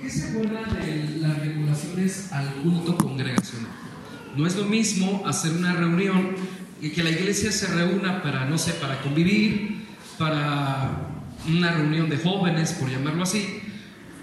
[0.00, 3.70] ¿qué se acuerda de las regulaciones al culto congregacional?
[4.36, 6.30] No es lo mismo hacer una reunión
[6.80, 9.84] y que la iglesia se reúna para, no sé, para convivir,
[10.18, 11.08] para
[11.48, 13.60] una reunión de jóvenes, por llamarlo así,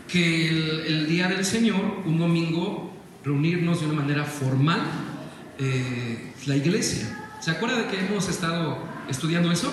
[0.07, 4.81] que el, día del Señor, un domingo, reunirnos de una manera formal,
[5.59, 7.35] eh, la iglesia.
[7.41, 8.77] ¿Se acuerda de que hemos estado
[9.09, 9.71] estudiando eso?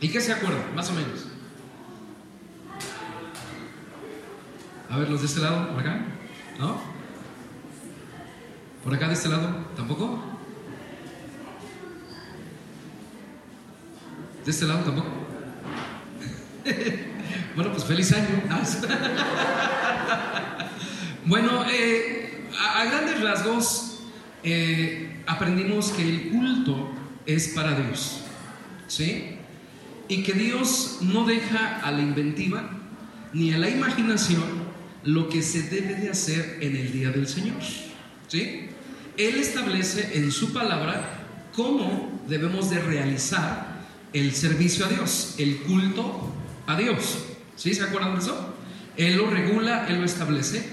[0.00, 1.31] ¿Y qué se acuerda, más o menos?
[4.92, 6.04] A ver, los de este lado, por acá,
[6.58, 6.78] ¿no?
[8.84, 9.48] ¿Por acá de este lado?
[9.74, 10.22] ¿Tampoco?
[14.44, 15.08] ¿De este lado tampoco?
[17.56, 18.42] bueno, pues feliz año.
[21.24, 24.00] bueno, eh, a, grandes rasgos
[24.42, 26.90] eh, aprendimos que el culto
[27.24, 28.24] es para Dios.
[28.88, 29.38] ¿Sí?
[30.08, 32.68] Y que Dios no deja a la inventiva
[33.32, 34.61] ni a la imaginación
[35.04, 37.60] lo que se debe de hacer en el día del Señor.
[38.28, 38.68] ¿Sí?
[39.16, 43.82] Él establece en su palabra cómo debemos de realizar
[44.12, 46.32] el servicio a Dios, el culto
[46.66, 47.18] a Dios.
[47.56, 47.74] ¿Sí?
[47.74, 48.54] ¿Se acuerdan de eso?
[48.96, 50.64] Él lo regula, Él lo establece.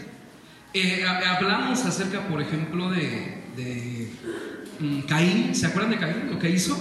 [0.73, 4.11] Eh, hablamos acerca, por ejemplo, de,
[4.79, 5.55] mm, Caín.
[5.55, 6.29] ¿Se acuerdan de Caín?
[6.31, 6.77] Lo que hizo.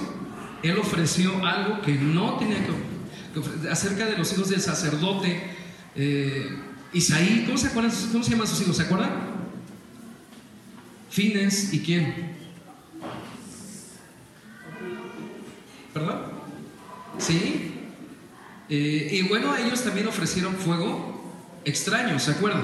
[0.63, 3.71] Él ofreció algo que no tenía que, ofrecer.
[3.71, 5.41] Acerca de los hijos del sacerdote
[5.95, 6.49] eh,
[6.93, 7.45] Isaí.
[7.47, 7.93] ¿Cómo se acuerdan?
[8.13, 8.77] ¿Cómo se llaman sus hijos?
[8.77, 9.11] ¿Se acuerdan?
[11.11, 12.37] Fines y quién?
[15.93, 16.23] ¿Perdón?
[17.19, 17.73] ¿Sí?
[18.69, 22.63] Eh, y bueno, ellos también ofrecieron fuego extraño, ¿se acuerdan?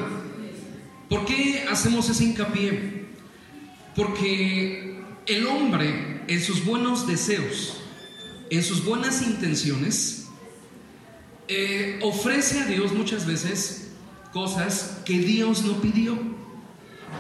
[1.09, 3.07] ¿Por qué hacemos ese hincapié?
[3.97, 7.81] Porque el hombre en sus buenos deseos,
[8.51, 10.27] en sus buenas intenciones,
[11.49, 13.84] eh, ofrece a Dios muchas veces
[14.35, 16.19] cosas que Dios no pidió.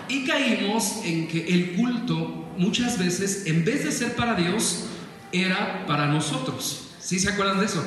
[0.08, 4.86] Y caímos en que el culto muchas veces, en vez de ser para Dios,
[5.32, 6.88] era para nosotros.
[7.00, 7.86] ¿Sí se acuerdan de eso?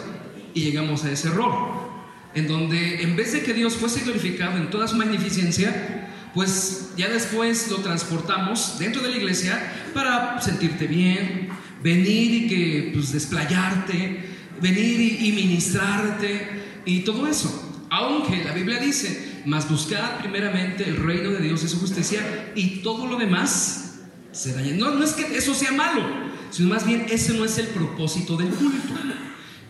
[0.53, 1.89] Y llegamos a ese error,
[2.33, 7.09] en donde en vez de que Dios fuese glorificado en toda su magnificencia, pues ya
[7.09, 11.49] después lo transportamos dentro de la iglesia para sentirte bien,
[11.83, 14.23] venir y que pues desplayarte,
[14.61, 17.66] venir y, ministrarte y todo eso.
[17.97, 22.81] Aunque la Biblia dice, mas buscad primeramente el reino de Dios y su justicia y
[22.83, 26.03] todo lo demás será No, no es que eso sea malo,
[26.51, 28.93] sino más bien ese no es el propósito del culto.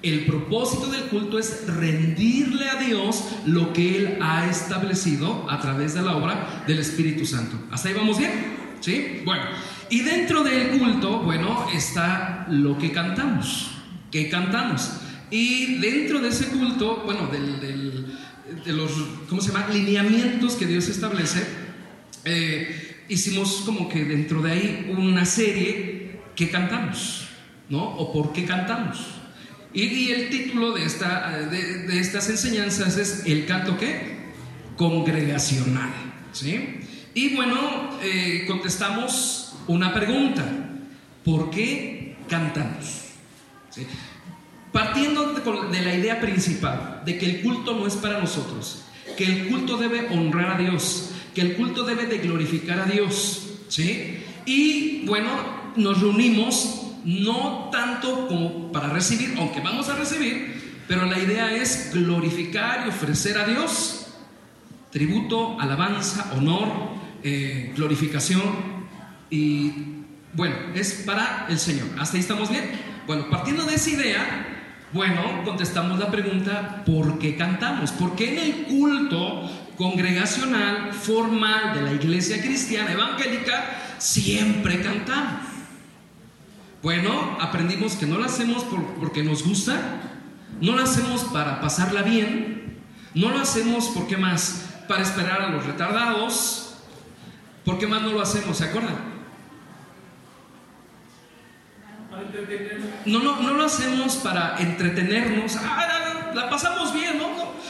[0.04, 5.94] El propósito del culto es rendirle a Dios lo que Él ha establecido a través
[5.94, 7.58] de la obra del Espíritu Santo.
[7.72, 8.32] ¿Hasta ahí vamos bien?
[8.82, 9.22] ¿Sí?
[9.24, 9.44] Bueno,
[9.90, 13.70] y dentro del culto, bueno, está lo que cantamos.
[14.12, 14.92] ¿Qué cantamos?
[15.30, 17.30] Y dentro de ese culto, bueno,
[18.68, 18.92] de los,
[19.30, 19.68] ¿cómo se llama?
[19.70, 21.42] Lineamientos que Dios establece,
[22.26, 27.30] eh, hicimos como que dentro de ahí una serie ¿qué cantamos?
[27.70, 27.84] ¿No?
[27.84, 29.00] ¿O por qué cantamos?
[29.74, 34.18] Y, el título de, esta, de, estas enseñanzas es ¿El canto qué?
[34.76, 35.92] Congregacional.
[36.32, 36.80] ¿Sí?
[37.14, 40.46] Y bueno, eh, contestamos una pregunta.
[41.24, 43.04] ¿Por qué cantamos?
[44.78, 48.84] Partiendo de, la idea principal de que el culto no es para nosotros,
[49.18, 53.56] que el culto debe honrar a Dios, que el culto debe de glorificar a Dios.
[53.70, 54.24] ¿Sí?
[54.46, 55.30] Y bueno,
[55.78, 61.90] nos reunimos no tanto como para recibir, aunque vamos a recibir, pero la idea es
[61.92, 64.06] glorificar y ofrecer a Dios
[64.92, 66.68] tributo, alabanza, honor,
[67.24, 68.44] eh, glorificación
[69.32, 69.74] y
[70.34, 71.88] bueno, es para el Señor.
[71.98, 72.70] ¿Hasta ahí estamos bien?
[73.08, 74.54] Bueno, partiendo de esa idea,
[74.94, 77.92] bueno, contestamos la pregunta, ¿por qué cantamos?
[77.92, 83.66] ¿Por qué en el culto congregacional formal de la iglesia cristiana evangélica
[83.98, 85.46] siempre cantamos?
[86.82, 88.66] Bueno, aprendimos que no lo hacemos
[89.00, 89.78] porque nos gusta,
[90.62, 92.78] no lo hacemos para pasarla bien,
[93.14, 96.76] no lo hacemos porque más, para esperar a los retardados,
[97.66, 98.58] ¿por qué más no lo hacemos?
[98.58, 99.17] ¿Se acuerdan?
[103.06, 107.28] No, no, no lo hacemos para entretenernos, ah, la, pasamos bien, ¿no?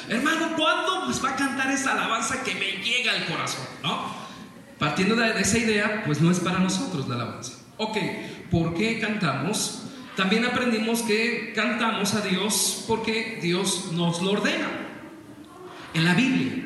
[0.09, 3.65] Hermano, ¿cuándo pues, va a cantar esa alabanza que me llega al corazón?
[3.83, 4.15] ¿no?
[4.79, 7.53] Partiendo de esa idea, pues no es para nosotros la alabanza.
[7.77, 7.97] Ok,
[8.49, 9.83] ¿por qué cantamos?
[10.15, 14.67] También aprendimos que cantamos a Dios porque Dios nos lo ordena
[15.93, 16.63] en la Biblia.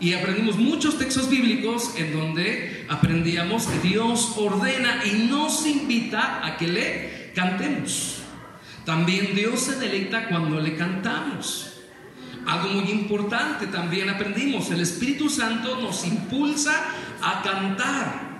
[0.00, 6.56] Y aprendimos muchos textos bíblicos en donde aprendíamos que Dios ordena y nos invita a
[6.56, 8.18] que le cantemos.
[8.84, 11.66] También Dios se deleita cuando le cantamos.
[12.46, 16.72] algo muy importante también aprendimos, el Espíritu Santo nos impulsa
[17.22, 18.30] a cantar.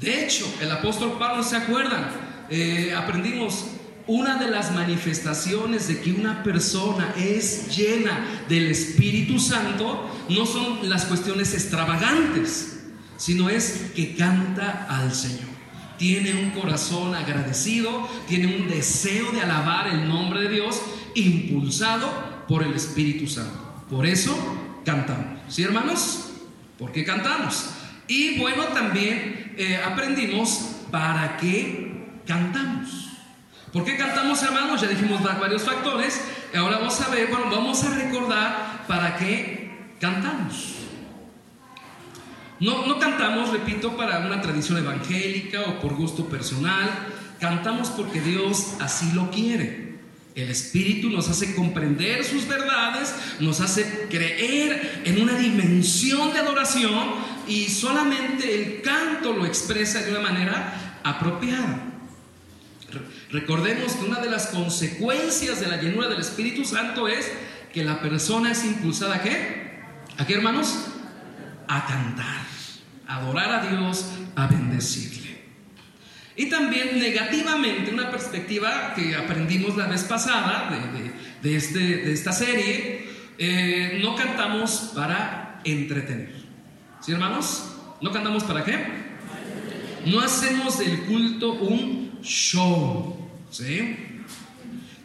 [0.00, 2.08] De hecho, el apóstol Pablo, ¿se acuerdan?
[2.48, 3.66] Eh, aprendimos
[4.06, 10.88] una de las manifestaciones de que una persona es llena del Espíritu Santo no son
[10.88, 12.80] las cuestiones extravagantes,
[13.16, 15.53] sino es que canta al Señor.
[15.98, 20.80] Tiene un corazón agradecido, tiene un deseo de alabar el nombre de Dios,
[21.14, 22.10] impulsado
[22.48, 23.84] por el Espíritu Santo.
[23.88, 24.36] Por eso
[24.84, 25.40] cantamos.
[25.48, 26.32] ¿Sí, hermanos?
[26.78, 27.70] ¿Por qué cantamos?
[28.08, 33.08] Y bueno, también eh, aprendimos para qué cantamos.
[33.72, 34.80] ¿Por qué cantamos, hermanos?
[34.80, 36.20] Ya dijimos varios factores.
[36.56, 40.74] Ahora vamos a ver, bueno, vamos a recordar para qué cantamos.
[42.64, 46.88] No, cantamos, repito, para una tradición evangélica o por gusto personal.
[47.38, 49.98] Cantamos porque Dios así lo quiere.
[50.34, 57.10] El Espíritu nos hace comprender sus verdades, nos hace creer en una dimensión de adoración
[57.46, 61.84] y solamente el canto lo expresa de una manera apropiada.
[63.30, 67.30] Recordemos que una de las consecuencias de la llenura del Espíritu Santo es
[67.74, 69.82] que la persona es impulsada a qué?
[70.16, 70.74] ¿A qué hermanos?
[71.68, 72.43] A cantar,
[73.16, 75.24] adorar a Dios, a bendecirle.
[76.36, 80.68] Y también negativamente, una perspectiva que aprendimos la vez pasada
[81.42, 83.08] de, este, de esta serie,
[83.38, 86.34] eh, no cantamos para entretener.
[87.00, 87.76] ¿Sí, hermanos?
[88.00, 88.78] ¿No cantamos para qué?
[90.06, 93.30] No hacemos del culto un show.
[93.50, 94.13] ¿Sí?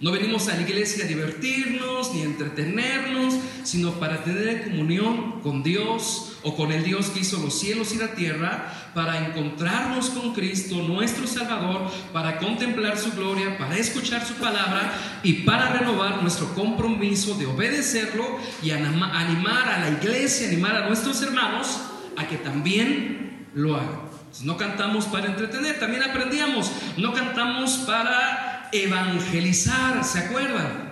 [0.01, 5.61] No venimos a la iglesia a divertirnos ni a entretenernos, sino para tener comunión con
[5.61, 10.33] Dios o con el Dios que hizo los cielos y la tierra, para encontrarnos con
[10.33, 16.53] Cristo, nuestro Salvador, para contemplar su gloria, para escuchar su palabra y para renovar nuestro
[16.55, 18.25] compromiso de obedecerlo
[18.63, 21.81] y animar a la iglesia, animar a nuestros hermanos
[22.15, 24.09] a que también lo hagan.
[24.43, 30.89] No cantamos para entretener, también aprendíamos, no cantamos para evangelizar, ¿se acuerdan?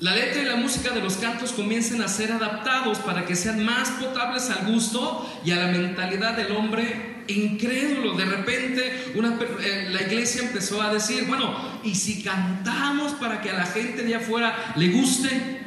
[0.00, 3.64] La letra y la música de los cantos comienzan a ser adaptados para que sean
[3.64, 8.14] más potables al gusto y a la mentalidad del hombre incrédulo.
[8.14, 13.54] De repente eh, la iglesia empezó a decir, bueno, ¿y si cantamos para que a
[13.54, 15.60] la gente de afuera le guste?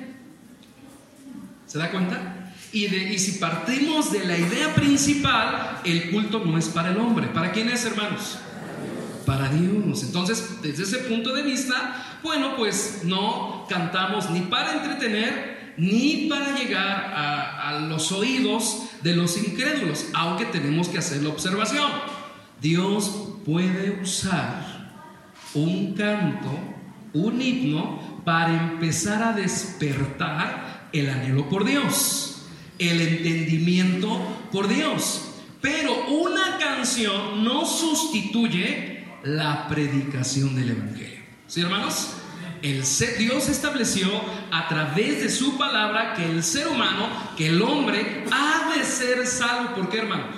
[1.65, 2.53] ¿Se da cuenta?
[2.73, 7.27] Y, y si partimos de la idea principal, el culto no es para el hombre.
[7.27, 8.39] ¿Para quién es, hermanos?
[9.27, 10.03] Para Dios.
[10.03, 16.57] Entonces, desde ese punto de vista, bueno, pues no cantamos ni para entretener, ni para
[16.57, 21.91] llegar a, los oídos de los incrédulos, aunque tenemos que hacer la observación.
[22.61, 23.11] Dios
[23.45, 24.93] puede usar
[25.53, 26.49] un canto,
[27.13, 32.45] un himno, para empezar a despertar el anhelo por Dios,
[32.79, 34.19] el entendimiento
[34.53, 35.31] por Dios.
[35.61, 41.19] Pero una canción no sustituye la predicación del Evangelio.
[41.47, 42.13] ¿Sí, hermanos?
[42.61, 42.83] El
[43.17, 44.09] Dios estableció
[44.51, 49.27] a través de su palabra que el ser humano, que el hombre, ha de ser
[49.27, 49.75] salvo.
[49.75, 50.35] ¿Por qué, hermanos?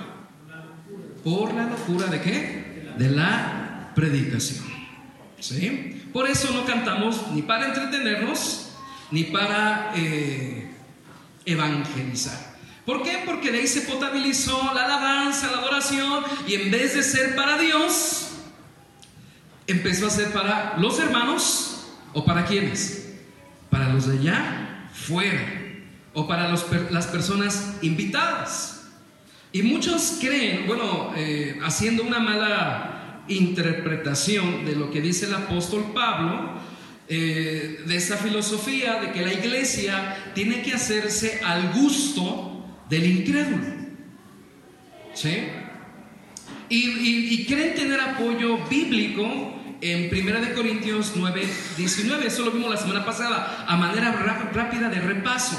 [1.24, 2.92] Por la locura de qué?
[2.98, 4.64] De la predicación.
[5.38, 6.02] ¿Sí?
[6.12, 8.72] Por eso no cantamos ni para entretenernos,
[9.10, 10.70] ni para eh,
[11.46, 12.50] evangelizar.
[12.84, 13.22] ¿Por qué?
[13.24, 17.56] Porque de ahí se potabilizó la alabanza, la adoración, y en vez de ser para
[17.58, 18.29] Dios,
[19.70, 23.14] empezó a ser para los hermanos o para quienes?
[23.70, 25.60] Para los de allá fuera
[26.12, 28.88] o para las personas invitadas.
[29.52, 35.92] Y muchos creen, bueno, eh, haciendo una mala interpretación de lo que dice el apóstol
[35.94, 36.60] Pablo,
[37.08, 43.64] eh, de esa filosofía de que la iglesia tiene que hacerse al gusto del incrédulo.
[45.14, 45.48] ¿Sí?
[46.68, 52.26] Y, y creen tener apoyo bíblico en 1 Corintios 9, 19.
[52.26, 54.12] Eso lo vimos la semana pasada a manera
[54.52, 55.56] rápida de repaso.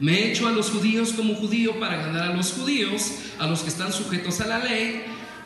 [0.00, 3.62] Me he hecho a los judíos como judío para ganar a los judíos, a los
[3.62, 5.02] que están sujetos a la ley,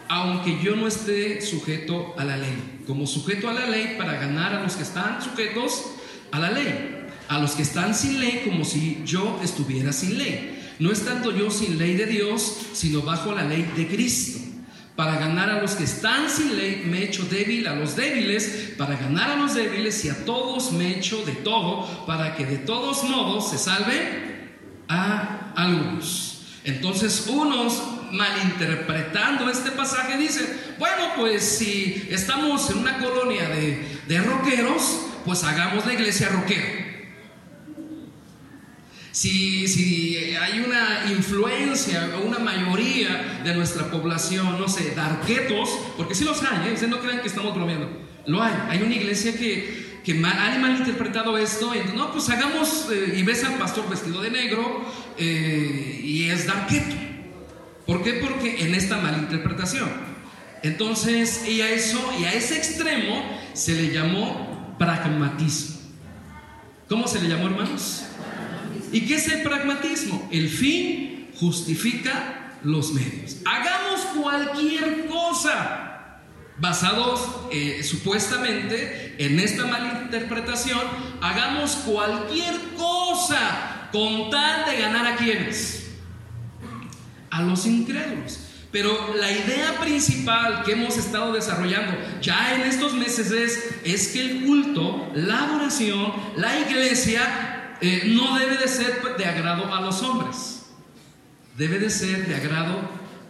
[0.09, 2.83] aunque yo no esté sujeto a la ley.
[2.87, 5.85] Como sujeto a la ley para ganar a los que están sujetos
[6.31, 6.99] a la ley.
[7.29, 10.59] A los que están sin ley como si yo estuviera sin ley.
[10.79, 14.42] No estando yo sin ley de Dios, sino bajo la ley de Cristo
[14.97, 18.75] para ganar a los que están sin ley, me he hecho débil a los débiles.
[18.77, 22.45] Para ganar a los débiles y a todos me he hecho de todo, para que
[22.45, 24.51] de todos modos se salve
[24.89, 26.43] a algunos.
[26.65, 27.83] Entonces unos
[28.13, 30.47] malinterpretando este pasaje dicen,
[30.79, 36.82] bueno, pues si estamos en una colonia de, de rockeros, pues hagamos la iglesia rockero.
[39.12, 46.14] Si, si hay una influencia o una mayoría de nuestra población, no sé, darquetos, porque
[46.14, 46.73] sí los hay, ¿eh?
[46.73, 47.90] ustedes no crean que estamos bromeando,
[48.26, 48.54] lo hay.
[48.71, 53.23] Hay una iglesia que, que mal, ha malinterpretado esto, y no, pues hagamos, eh, y
[53.23, 54.83] ves al pastor vestido de negro,
[55.19, 56.97] eh, y es darqueto.
[57.87, 58.14] ¿Por qué?
[58.14, 59.90] Porque en esta malinterpretación.
[60.62, 65.83] Entonces, y a eso, y a ese extremo se le llamó pragmatismo.
[66.88, 68.04] ¿Cómo se le llamó, hermanos?
[68.93, 70.29] ¿Y qué es el pragmatismo?
[70.31, 73.39] El fin justifica los medios.
[73.45, 75.93] Hagamos cualquier cosa
[76.59, 77.21] basados
[77.51, 80.81] eh, supuestamente en esta malinterpretación,
[81.21, 85.91] hagamos cualquier cosa con tal de ganar a quienes?
[87.31, 88.39] A los incrédulos.
[88.71, 94.21] Pero la idea principal que hemos estado desarrollando ya en estos meses es, es que
[94.23, 100.01] el culto, la adoración, la iglesia eh, no debe de ser de agrado a los
[100.03, 100.67] hombres,
[101.57, 102.81] debe de ser de agrado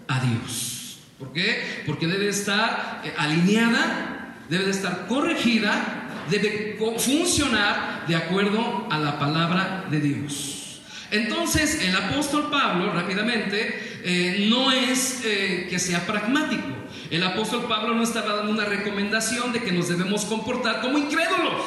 [0.07, 0.99] a Dios.
[1.19, 1.83] ¿Por qué?
[1.87, 9.19] Porque debe estar eh, alineada, debe de estar corregida, debe funcionar de acuerdo a la
[9.19, 10.83] palabra de Dios.
[11.11, 16.69] Entonces, el apóstol Pablo, rápidamente, eh, no es que sea pragmático.
[17.11, 21.63] El apóstol Pablo no está dando una recomendación de que nos debemos comportar como incrédulos.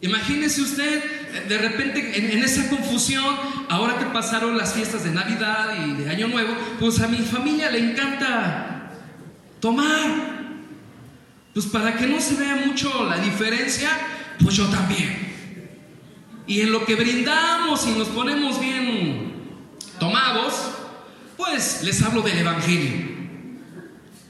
[0.00, 1.17] Imagínese usted
[1.48, 3.36] de repente en, esa confusión,
[3.68, 7.70] ahora que pasaron las fiestas de Navidad y de Año Nuevo, pues a mi familia
[7.70, 8.92] le encanta
[9.60, 10.38] tomar.
[11.54, 13.90] Pues para que no se vea mucho la diferencia,
[14.40, 15.28] pues yo también.
[16.46, 19.32] Y en lo que brindamos y nos ponemos bien
[19.98, 20.70] tomados,
[21.36, 23.08] pues les hablo del Evangelio.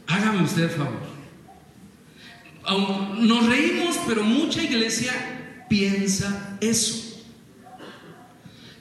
[0.06, 1.08] Hágame usted favor.
[3.18, 5.37] Nos reímos, pero mucha iglesia
[5.68, 7.08] piensa eso.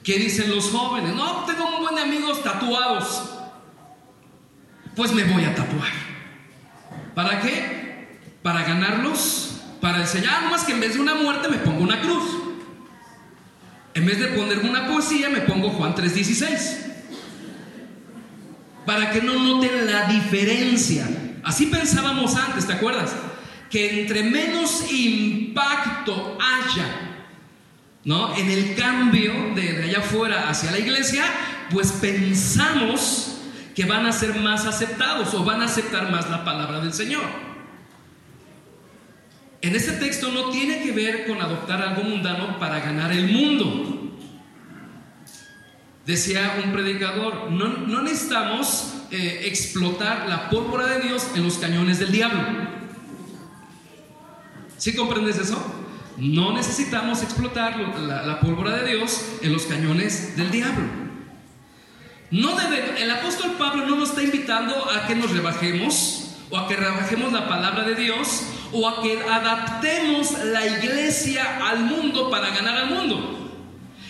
[0.02, 1.14] ¿Qué dicen los jóvenes?
[1.14, 3.28] No, tengo un buen de amigos tatuados.
[4.96, 5.92] Pues me voy a tatuar.
[7.14, 8.18] ¿Para qué?
[8.42, 12.24] Para ganarlos, para enseñar, más que en vez de una muerte me pongo una cruz.
[13.94, 16.86] En vez de ponerme una poesía me pongo Juan 3:16.
[18.86, 21.06] Para que no noten la diferencia.
[21.44, 23.12] Así pensábamos antes, ¿te acuerdas?
[23.70, 26.86] Que entre menos impacto haya,
[28.04, 28.36] ¿no?
[28.36, 31.24] En el cambio de, allá afuera hacia la iglesia,
[31.70, 33.36] pues pensamos
[33.74, 37.24] que van a ser más aceptados o van a aceptar más la palabra del Señor.
[39.60, 44.16] En este texto no tiene que ver con adoptar algo mundano para ganar el mundo.
[46.06, 52.12] Decía un predicador, no, necesitamos eh, explotar la pólvora de Dios en los cañones del
[52.12, 52.77] diablo.
[54.78, 55.60] ¿Sí comprendes eso?
[56.16, 60.84] No necesitamos explotar la, pólvora de Dios en los cañones del diablo.
[62.30, 66.68] No debe, el apóstol Pablo no nos está invitando a que nos rebajemos o a
[66.68, 72.50] que rebajemos la palabra de Dios o a que adaptemos la iglesia al mundo para
[72.50, 73.34] ganar al mundo.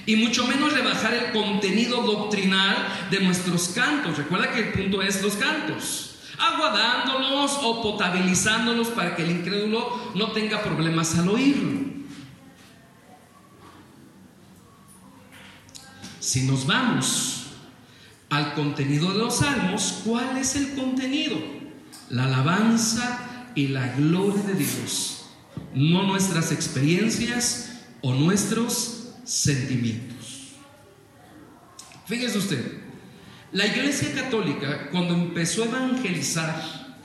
[0.04, 2.76] Y mucho menos rebajar el contenido doctrinal
[3.10, 4.18] de nuestros cantos.
[4.18, 6.07] Recuerda que el punto es los cantos
[6.38, 11.88] aguadándolos o potabilizándolos para que el incrédulo no tenga problemas al oírlo.
[16.20, 17.46] Si nos vamos
[18.28, 21.38] al contenido de los salmos, ¿cuál es el contenido?
[22.10, 25.26] La alabanza y la gloria de Dios,
[25.74, 30.52] no nuestras experiencias o nuestros sentimientos.
[32.06, 32.87] Fíjese usted,
[33.52, 36.96] la Iglesia Católica, cuando empezó a evangelizar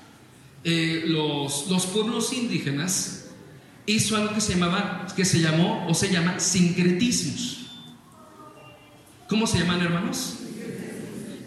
[0.64, 3.30] eh, los, los, pueblos indígenas,
[3.86, 7.68] hizo algo que se llamaba, que se llamó o se llama sincretismos.
[9.28, 10.40] ¿Cómo se llaman, hermanos?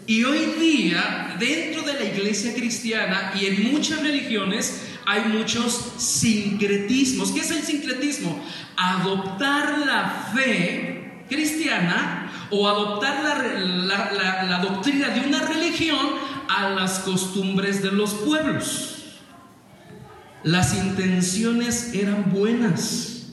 [0.07, 7.31] Y hoy día, dentro de la iglesia cristiana y en muchas religiones, hay muchos sincretismos.
[7.31, 8.43] ¿Qué es el sincretismo?
[8.75, 10.96] Adoptar la fe
[11.27, 16.07] cristiana o adoptar la, doctrina de una religión
[16.49, 18.93] a las costumbres de los pueblos.
[20.43, 23.27] Las intenciones eran buenas,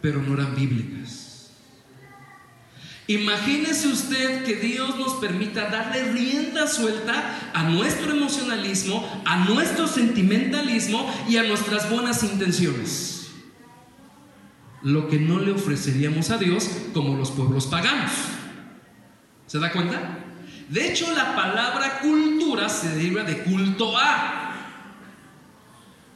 [0.00, 1.50] pero no eran bíblicas.
[3.08, 11.08] Imagínese usted que Dios nos permita darle rienda suelta a nuestro emocionalismo, a nuestro sentimentalismo
[11.28, 13.15] y a nuestras buenas intenciones
[14.86, 18.12] lo que no le ofreceríamos a Dios como los pueblos paganos.
[19.48, 20.20] ¿Se da cuenta?
[20.68, 24.54] De hecho, la palabra cultura se deriva de culto a.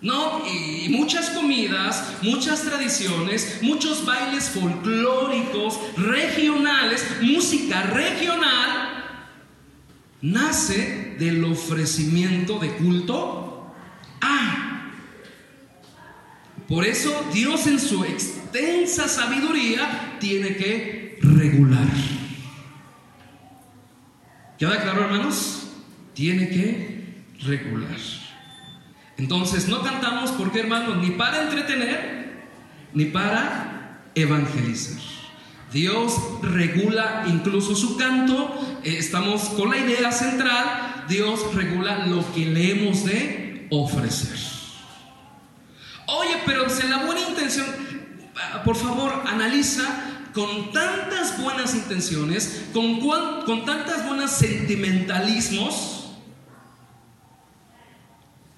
[0.00, 9.04] No, y muchas comidas, muchas tradiciones, muchos bailes folclóricos, regionales, música regional,
[10.22, 13.74] nace del ofrecimiento de culto
[14.20, 14.69] a.
[16.70, 21.88] Por eso Dios en su extensa sabiduría tiene que regular.
[24.56, 25.66] ¿Queda claro, hermanos?
[26.14, 27.98] Tiene que regular.
[29.16, 32.44] Entonces, no cantamos porque, hermanos, ni para entretener,
[32.94, 35.02] ni para evangelizar.
[35.72, 38.80] Dios regula incluso su canto.
[38.84, 41.04] Eh, estamos con la idea central.
[41.08, 44.59] Dios regula lo que le hemos de ofrecer.
[46.46, 47.66] Pero la buena intención,
[48.64, 49.84] por favor, analiza
[50.34, 56.00] con tantas buenas intenciones, con, con tantas buenas sentimentalismos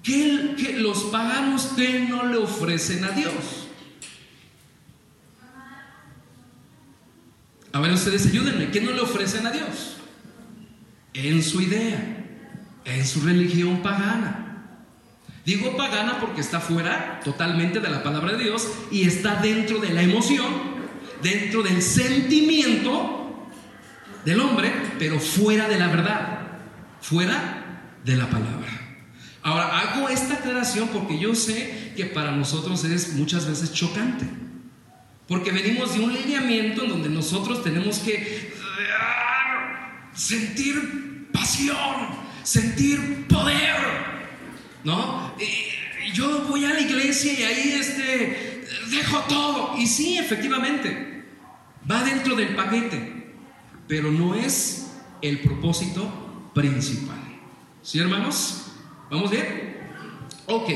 [0.03, 3.33] ¿Qué, los paganos que no le ofrecen a Dios?
[7.71, 9.95] A ver, ustedes ayúdenme, ¿qué no le ofrecen a Dios?
[11.13, 12.25] En su idea,
[12.83, 14.42] en su religión pagana.
[15.45, 19.89] Digo pagana porque está fuera totalmente de la palabra de Dios y está dentro de
[19.89, 20.45] la emoción,
[21.21, 23.49] dentro del sentimiento
[24.23, 26.39] del hombre, pero fuera de la verdad,
[27.01, 28.83] fuera de la palabra.
[29.41, 34.25] Ahora, hago esta aclaración porque yo sé que para nosotros es muchas veces chocante.
[35.27, 38.53] Porque venimos de un lineamiento en donde nosotros tenemos que
[38.97, 41.75] ah, sentir pasión,
[42.43, 44.12] sentir poder.
[44.83, 45.33] ¿No?
[46.13, 49.77] Yo voy a la iglesia y ahí este, dejo todo.
[49.77, 51.25] Y sí, efectivamente,
[51.89, 53.33] va dentro del paquete,
[53.87, 57.17] pero no es el propósito principal.
[57.81, 58.65] ¿Sí, hermanos?
[59.09, 59.77] ¿Vamos bien?
[60.45, 60.69] Ok,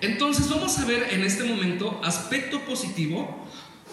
[0.00, 3.46] entonces vamos a ver en este momento aspecto positivo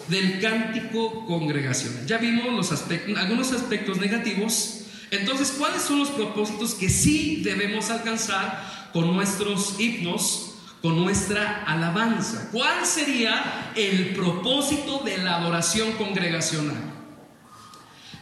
[0.08, 2.06] del cántico congregacional.
[2.06, 2.72] Ya vimos los
[3.16, 4.80] algunos aspectos negativos.
[5.10, 12.48] Entonces, ¿cuáles son los propósitos que sí debemos alcanzar con nuestros himnos, con nuestra alabanza?
[12.50, 16.94] ¿Cuál sería el propósito de la adoración congregacional?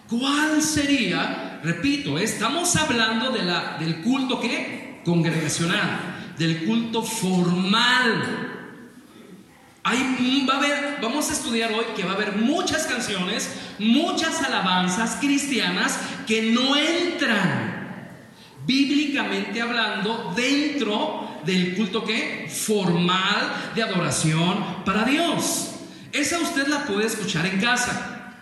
[0.08, 8.48] ¿Cuál sería, repito, estamos hablando de la, del culto que congregacional, del culto formal.
[9.84, 14.42] Hay, va a haber, vamos a estudiar hoy que va a haber muchas canciones, muchas
[14.42, 17.71] alabanzas cristianas que no entran,
[18.66, 25.70] bíblicamente hablando, dentro del culto que formal de adoración para Dios.
[26.12, 28.34] Esa usted la puede escuchar en casa.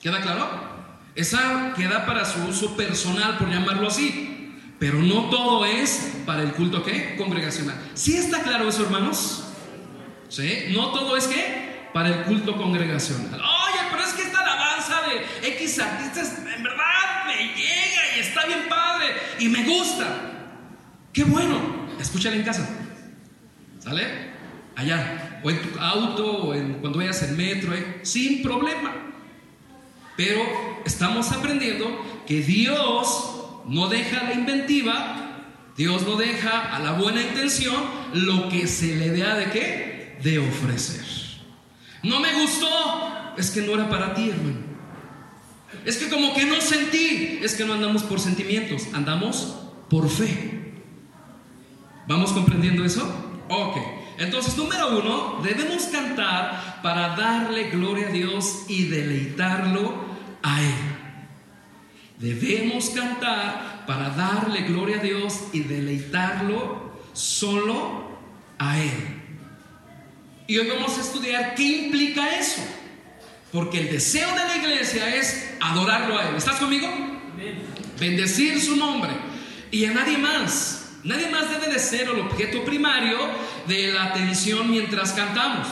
[0.00, 0.68] ¿Queda claro?
[1.14, 4.54] Esa queda para su uso personal, por llamarlo así.
[4.78, 7.16] Pero no todo es para el culto ¿qué?
[7.16, 7.76] congregacional.
[7.94, 9.44] ¿Sí está claro eso, hermanos?
[10.28, 10.66] ¿Sí?
[10.70, 13.40] No todo es que para el culto congregacional.
[13.40, 16.97] Oye, pero es que esta alabanza de X artistas en verdad
[18.18, 19.06] está bien padre
[19.38, 20.06] y me gusta.
[21.12, 21.88] Qué bueno.
[22.00, 22.68] Escúchala en casa.
[23.78, 24.06] ¿Sale?
[24.76, 25.40] Allá.
[25.42, 28.00] O en tu auto, o en, cuando vayas en metro, ¿eh?
[28.02, 28.94] sin problema.
[30.16, 30.42] Pero
[30.84, 35.44] estamos aprendiendo que Dios no deja la inventiva,
[35.76, 37.76] Dios no deja a la buena intención
[38.14, 40.18] lo que se le da de qué?
[40.22, 41.04] De ofrecer.
[42.02, 44.67] No me gustó, es que no era para ti, hermano.
[45.84, 49.54] Es que como que no sentí, es que no andamos por sentimientos, andamos
[49.88, 50.58] por fe.
[52.06, 53.06] ¿Vamos comprendiendo eso?
[53.48, 53.76] Ok.
[54.18, 59.94] Entonces, número uno, debemos cantar para darle gloria a Dios y deleitarlo
[60.42, 60.74] a Él.
[62.18, 68.08] Debemos cantar para darle gloria a Dios y deleitarlo solo
[68.58, 68.90] a Él.
[70.48, 72.62] Y hoy vamos a estudiar qué implica eso.
[73.52, 76.36] Porque el deseo de la iglesia es adorarlo a Él.
[76.36, 76.88] ¿Estás conmigo?
[77.98, 79.10] Bendecir su nombre.
[79.70, 80.96] Y a nadie más.
[81.04, 83.18] Nadie más debe de ser el objeto primario
[83.66, 85.68] de la atención mientras cantamos.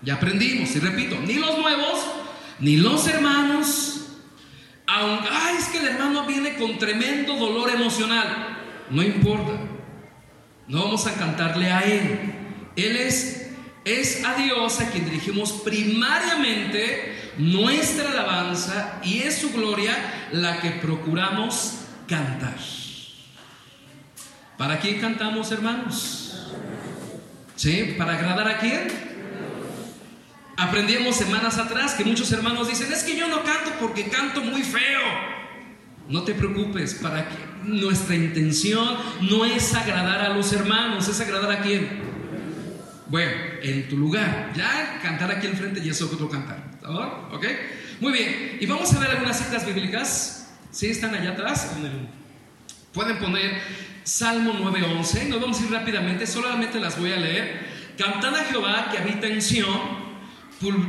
[0.00, 1.98] Ya aprendimos, y repito, ni los nuevos,
[2.60, 3.94] ni los hermanos,
[4.86, 8.58] aunque, ay, es que el hermano viene con tremendo dolor emocional.
[8.90, 9.52] No importa.
[10.68, 12.34] No vamos a cantarle a Él.
[12.76, 13.43] Él es,
[13.84, 19.94] es a Dios a quien dirigimos primariamente nuestra alabanza y es su gloria
[20.32, 21.74] la que procuramos
[22.08, 22.56] cantar.
[24.56, 26.52] ¿Para quién cantamos, hermanos?
[27.56, 27.94] ¿Sí?
[27.98, 28.88] ¿Para agradar a quién?
[30.56, 34.62] Aprendíamos semanas atrás que muchos hermanos dicen, es que yo no canto porque canto muy
[34.62, 35.02] feo.
[36.08, 41.50] No te preocupes, para que nuestra intención no es agradar a los hermanos, es agradar
[41.50, 42.13] a quién.
[43.06, 44.52] Bueno, en tu lugar.
[44.54, 46.70] Ya cantar aquí enfrente y eso otro cantar.
[47.32, 47.46] ¿Ok?
[48.00, 48.58] Muy bien.
[48.60, 50.52] Y vamos a ver algunas citas bíblicas.
[50.70, 51.72] ¿Sí están allá atrás?
[52.92, 53.60] Pueden poner
[54.02, 55.28] Salmo 9:11.
[55.28, 57.74] Nos vamos a ir rápidamente, solamente las voy a leer.
[57.96, 59.80] Cantad a Jehová que habita en Sión,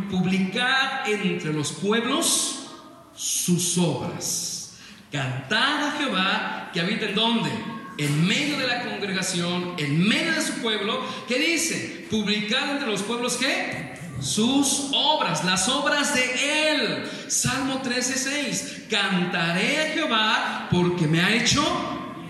[0.09, 2.71] publicad entre los pueblos
[3.15, 4.77] sus obras.
[5.11, 7.51] Cantad a Jehová que habita en dónde?
[7.97, 12.05] En medio de la congregación, en medio de su pueblo, ¿qué dice?
[12.09, 13.95] Publicad entre los pueblos qué?
[14.21, 17.09] Sus obras, las obras de Él.
[17.27, 18.87] Salmo 13:6.
[18.89, 21.63] Cantaré a Jehová porque me ha hecho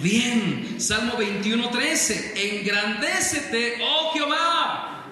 [0.01, 0.75] bien.
[0.77, 5.05] Salmo 21:13, engrandécete, oh Jehová,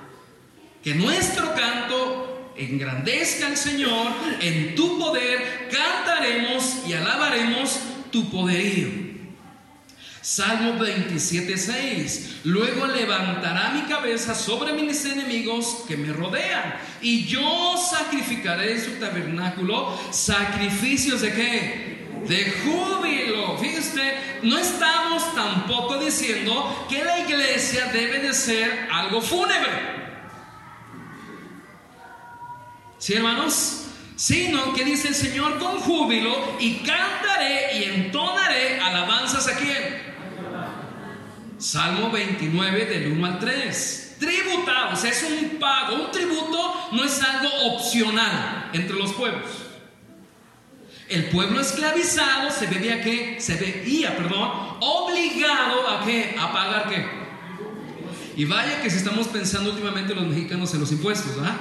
[0.84, 7.80] que nuestro canto engrandezca al Señor, en tu poder cantaremos y alabaremos
[8.12, 9.03] tu poderío.
[10.24, 12.40] Salmo 27:6.
[12.46, 18.92] Luego levantará mi cabeza sobre mis enemigos que me rodean, y yo sacrificaré en su
[18.92, 21.94] tabernáculo sacrificios de qué?
[22.26, 23.58] de júbilo.
[23.58, 30.04] Fíjate, no estamos tampoco diciendo que la iglesia debe de ser algo fúnebre.
[32.98, 33.88] ¿Sí, hermanos?
[34.16, 40.03] Sino que dice el Señor con júbilo y cantaré y entonaré alabanzas a quién?
[41.64, 44.18] Salmo 29 del 1 al 3.
[44.20, 49.50] Tributados, es un pago, un tributo no es algo opcional entre los pueblos.
[51.08, 56.36] El pueblo esclavizado se veía que se veía, perdón, obligado a qué?
[56.38, 57.06] A pagar qué?
[58.36, 61.56] Y vaya que si estamos pensando últimamente los mexicanos en los impuestos, ¿ah?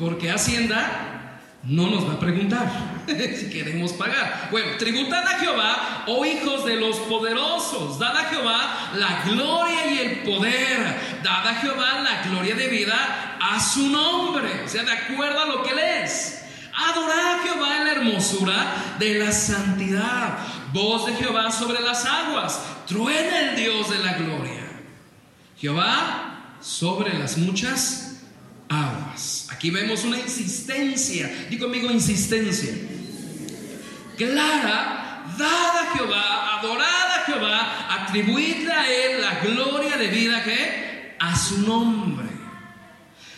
[0.00, 1.21] Porque Hacienda
[1.64, 2.70] no nos va a preguntar
[3.06, 4.48] si queremos pagar.
[4.50, 9.98] Bueno, tributad a Jehová, oh hijos de los poderosos, dad a Jehová la gloria y
[9.98, 14.92] el poder, dad a Jehová la gloria de vida a su nombre, o sea, de
[14.92, 16.40] acuerdo a lo que él es.
[16.74, 20.38] Adorad a Jehová en la hermosura de la santidad.
[20.72, 22.60] Voz de Jehová sobre las aguas.
[22.86, 24.62] Truena el Dios de la gloria.
[25.58, 28.22] Jehová sobre las muchas
[28.70, 29.01] aguas.
[29.50, 31.30] Aquí vemos una insistencia.
[31.50, 32.74] Digo conmigo insistencia.
[34.16, 41.16] Clara, dad a Jehová, adorad a Jehová, atribuidle a él la gloria de vida que
[41.18, 42.28] a su nombre.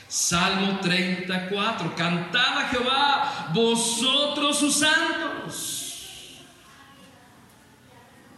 [0.09, 6.41] Salmo 34, cantad a Jehová, vosotros sus santos.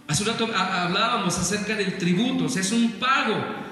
[0.08, 3.66] Hace un rato hablábamos acerca del tributo, es un pago.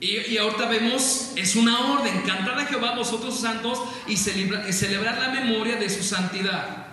[0.00, 5.76] Y, ahorita vemos, es una orden, cantad a Jehová, vosotros santos, y celebrar la memoria
[5.76, 6.86] de su santidad.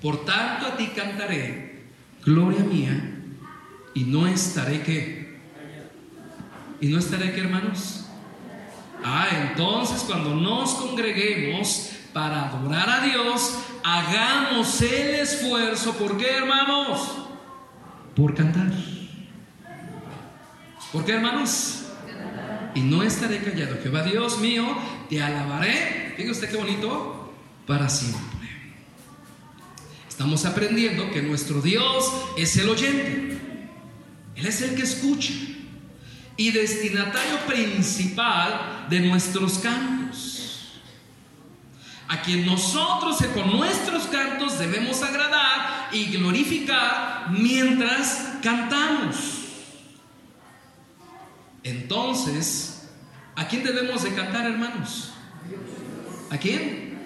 [0.00, 1.84] Por tanto a ti cantaré,
[2.24, 3.14] gloria mía,
[3.94, 5.38] y no estaré que.
[6.80, 8.06] ¿Y no estaré que, hermanos?
[9.04, 15.92] Ah, entonces cuando nos congreguemos para adorar a Dios, hagamos el esfuerzo.
[15.94, 17.16] ¿Por qué, hermanos?
[18.14, 18.72] Por cantar.
[20.92, 21.87] ¿Por qué, hermanos?
[22.78, 23.76] Y no estaré callado.
[23.82, 24.64] Jehová Dios mío,
[25.10, 26.14] te alabaré.
[26.16, 27.34] Fíjate usted qué bonito.
[27.66, 28.22] Para siempre.
[30.08, 33.36] Estamos aprendiendo que nuestro Dios es el oyente.
[34.36, 35.32] Él es el que escucha
[36.36, 40.80] y destinatario principal de nuestros cantos.
[42.06, 49.37] A quien nosotros con nuestros cantos debemos agradar y glorificar mientras cantamos.
[51.68, 52.88] Entonces,
[53.36, 55.10] ¿a quién debemos de cantar, hermanos?
[56.30, 56.98] ¿A quién?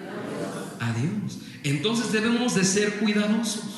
[0.79, 1.39] A Dios.
[1.63, 3.73] Entonces debemos de ser cuidadosos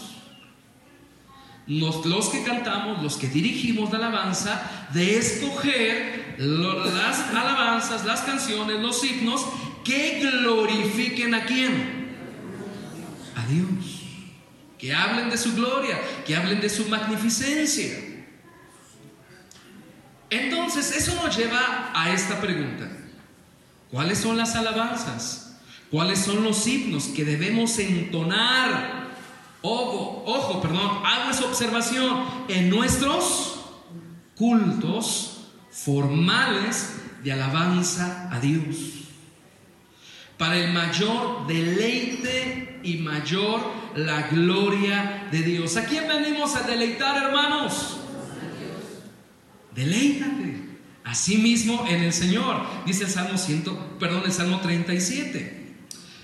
[1.68, 9.04] los que cantamos, los que dirigimos la alabanza, de escoger las alabanzas, las canciones, los
[9.04, 9.46] himnos
[9.84, 12.16] que glorifiquen a quién?
[13.36, 14.04] A Dios.
[14.78, 18.05] Que hablen de su gloria, que hablen de su magnificencia.
[20.30, 22.90] Entonces, eso nos lleva a esta pregunta.
[23.92, 25.58] ¿Cuáles son las alabanzas?
[25.92, 29.06] ¿Cuáles son los himnos que debemos entonar
[29.68, 32.24] Ojo, ojo, perdón, hago esa observación.
[32.48, 33.62] En nuestros
[34.36, 39.08] cultos formales de alabanza a Dios.
[40.38, 43.60] Para el mayor deleite y mayor
[43.96, 45.78] la gloria de Dios.
[45.78, 47.95] ¿A quién venimos a deleitar, hermanos?
[49.76, 50.76] Deleítate.
[51.04, 53.64] Así mismo en el Señor, dice el Salmo 100,
[54.00, 55.66] perdón, el Salmo 37.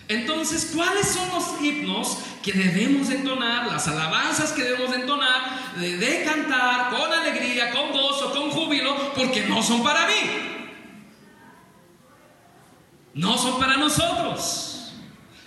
[0.07, 6.89] Entonces, ¿cuáles son los himnos que debemos entonar, las alabanzas que debemos entonar, de, cantar
[6.89, 10.13] con alegría, con gozo, con júbilo, porque no son para mí?
[13.13, 14.93] No son para nosotros.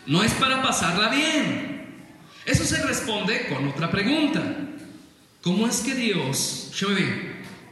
[0.07, 2.09] No es para pasarla bien.
[2.47, 4.43] Eso se responde con otra pregunta.
[5.43, 6.95] ¿Cómo es que Dios, yo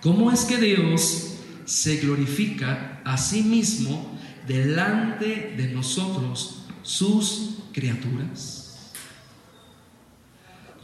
[0.02, 1.34] cómo es que Dios
[1.64, 8.58] se glorifica a sí mismo delante de nosotros sus criaturas.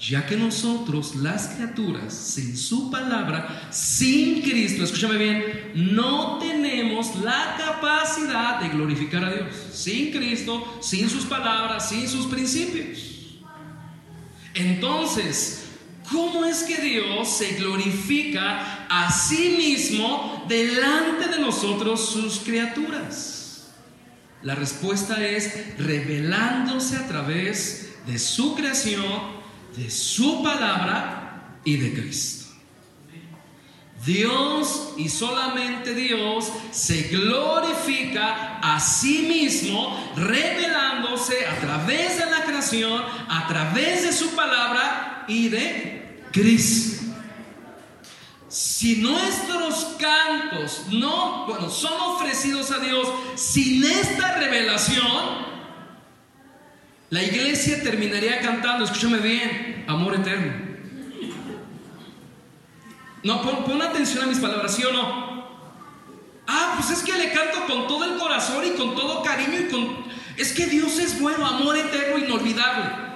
[0.00, 7.57] Ya que nosotros, las criaturas, sin su palabra, sin Cristo, escúchame bien, no tenemos la
[7.59, 9.48] capacidad de glorificar a Dios.
[9.72, 13.40] Sin Cristo, sin sus palabras, sin sus principios.
[14.54, 15.67] Entonces,
[16.11, 23.68] ¿cómo es que Dios se glorifica a sí mismo delante de nosotros, sus criaturas?
[24.42, 29.05] La respuesta es revelándose a través de su creación,
[29.77, 32.38] de su palabra y de Cristo.
[34.07, 43.03] Dios y solamente Dios se glorifica a sí mismo revelándose a través de la creación,
[43.29, 45.98] a través de su palabra y de
[46.38, 47.05] Cristo.
[48.48, 55.48] Si nuestros cantos no, bueno, son ofrecidos a Dios sin esta revelación,
[57.11, 60.68] la iglesia terminaría cantando, escúchame bien, amor eterno.
[63.24, 65.29] No, pon, atención a mis palabras, ¿sí o no?
[66.46, 69.68] Ah, pues es que le canto con todo el corazón y con todo cariño y
[69.68, 70.09] con...
[70.37, 73.08] Es que Dios es bueno, amor eterno, inolvidable.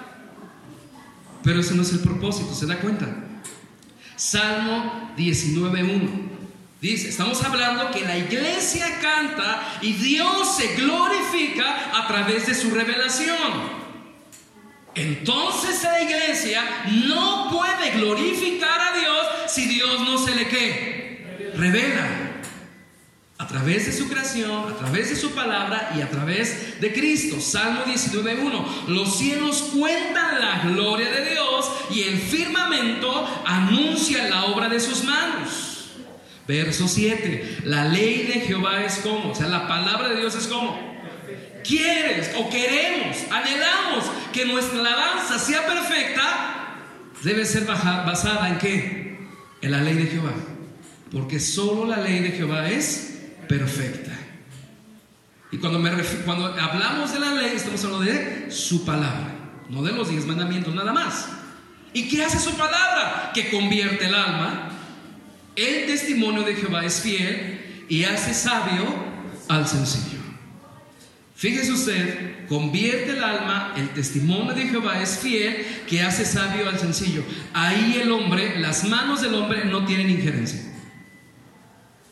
[1.42, 3.06] Pero ese no es el propósito, ¿se da cuenta?
[4.16, 6.30] Salmo 19.1.
[6.80, 12.70] Dice, estamos hablando que la iglesia canta y Dios se glorifica a través de su
[12.70, 13.82] revelación.
[14.94, 16.62] Entonces la iglesia
[17.06, 22.21] no puede glorificar a Dios si Dios no se le que revela
[23.52, 27.38] través de su creación, a través de su palabra y a través de Cristo.
[27.38, 28.88] Salmo 19.1.
[28.88, 35.04] Los cielos cuentan la gloria de Dios y el firmamento anuncia la obra de sus
[35.04, 35.90] manos.
[36.48, 37.58] Verso 7.
[37.64, 40.90] La ley de Jehová es como, o sea, la palabra de Dios es como.
[41.62, 46.78] Quieres o queremos, anhelamos que nuestra alabanza sea perfecta,
[47.22, 49.18] debe ser basada en qué?
[49.60, 50.32] En la ley de Jehová.
[51.12, 53.11] Porque solo la ley de Jehová es
[53.48, 54.12] perfecta.
[55.50, 55.90] Y cuando, me
[56.24, 59.34] cuando hablamos de la ley, estamos hablando de su palabra,
[59.68, 61.28] no de los diez mandamientos, nada más.
[61.92, 63.32] ¿Y qué hace su palabra?
[63.34, 64.70] Que convierte el alma.
[65.54, 68.86] El testimonio de Jehová es fiel y hace sabio
[69.48, 70.22] al sencillo.
[71.36, 76.78] Fíjese usted, convierte el alma, el testimonio de Jehová es fiel, que hace sabio al
[76.78, 77.24] sencillo.
[77.52, 80.71] Ahí el hombre, las manos del hombre no tienen injerencia.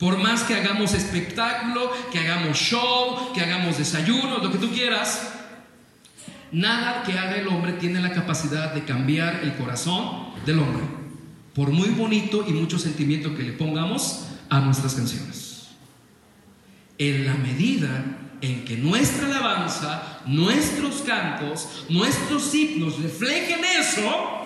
[0.00, 5.34] Por más que hagamos espectáculo, que hagamos show, que hagamos desayuno, lo que tú quieras,
[6.52, 10.84] nada que haga el hombre tiene la capacidad de cambiar el corazón del hombre.
[11.54, 15.68] Por muy bonito y mucho sentimiento que le pongamos a nuestras canciones.
[16.96, 18.02] En la medida
[18.40, 24.39] en que nuestra alabanza, nuestros cantos, nuestros himnos reflejen eso,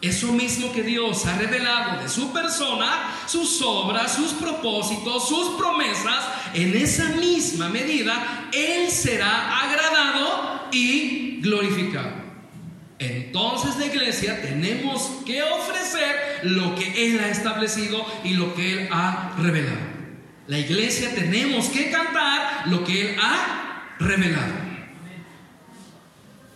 [0.00, 6.24] eso mismo que Dios ha revelado de su persona, sus obras, sus propósitos, sus promesas,
[6.54, 12.12] en esa misma medida Él será agradado y glorificado.
[12.98, 18.88] Entonces la iglesia tenemos que ofrecer lo que Él ha establecido y lo que Él
[18.90, 19.90] ha revelado.
[20.46, 24.54] La iglesia tenemos que cantar lo que Él ha revelado.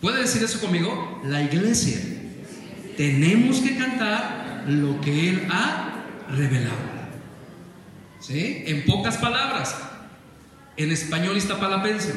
[0.01, 1.21] ¿Puede decir eso conmigo?
[1.23, 2.14] La iglesia
[2.97, 6.95] tenemos que cantar lo que Él ha revelado.
[8.19, 8.63] ¿Sí?
[8.65, 9.75] En pocas palabras,
[10.77, 12.13] en español iztapalapense,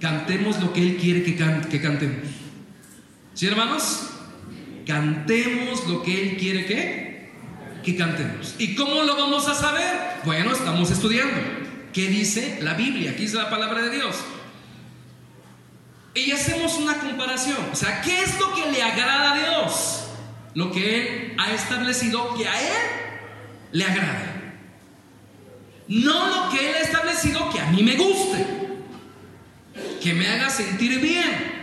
[0.00, 1.36] cantemos lo que Él quiere que,
[1.70, 2.28] que cantemos.
[3.34, 4.10] ¿Sí, hermanos?
[4.86, 7.30] Cantemos lo que Él quiere que,
[7.84, 8.54] que cantemos.
[8.58, 9.96] ¿Y cómo lo vamos a saber?
[10.24, 11.36] Bueno, estamos estudiando.
[11.92, 13.10] ¿Qué dice la Biblia?
[13.10, 14.16] Aquí dice la palabra de Dios.
[16.14, 17.58] Y hacemos una comparación.
[17.72, 20.04] O sea, ¿qué es lo que le agrada a Dios?
[20.54, 22.88] Lo que Él ha establecido que a Él
[23.72, 24.54] le agrada.
[25.86, 28.46] No lo que Él ha establecido que a mí me guste.
[30.02, 31.58] Que me haga sentir bien.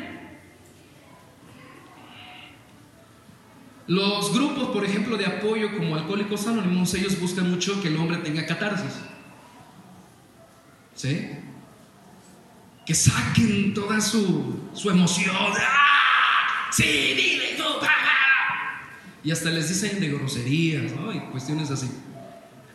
[3.87, 8.17] Los grupos, por ejemplo, de apoyo como Alcohólicos Anónimos, ellos buscan mucho que el hombre
[8.17, 8.93] tenga catarsis.
[10.95, 11.29] ¿Sí?
[12.85, 15.35] Que saquen toda su, su emoción.
[15.35, 16.69] ¡Ah!
[16.71, 16.83] Sí,
[17.15, 17.63] dime tú,
[19.23, 21.11] Y hasta les dicen de groserías, ¿no?
[21.13, 21.89] Y cuestiones así.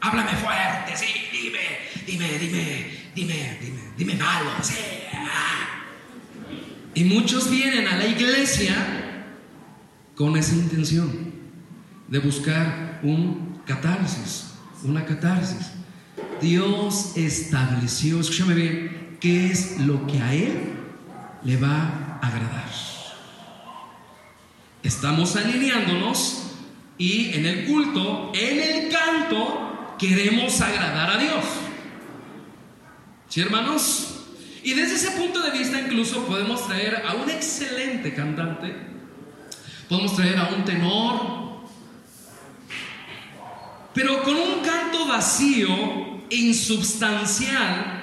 [0.01, 1.61] Háblame fuerte, sí, dime,
[2.07, 4.75] dime, dime, dime, dime, dime malo, sí.
[5.15, 5.85] Ah.
[6.95, 9.27] Y muchos vienen a la iglesia
[10.15, 11.35] con esa intención
[12.09, 15.73] de buscar un catarsis, una catarsis.
[16.41, 20.75] Dios estableció, escúchame bien, qué es lo que a Él
[21.45, 22.61] le va a agradar.
[24.83, 26.53] Estamos alineándonos
[26.97, 31.45] y en el culto, en el canto, queremos agradar a Dios.
[33.29, 34.25] ¿Sí, hermanos?
[34.63, 38.75] Y desde ese punto de vista incluso podemos traer a un excelente cantante,
[39.89, 41.61] podemos traer a un tenor,
[43.95, 48.00] pero con un canto vacío, insubstancial.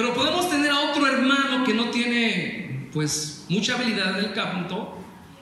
[0.00, 4.96] Pero podemos tener a otro hermano que no tiene pues mucha habilidad del canto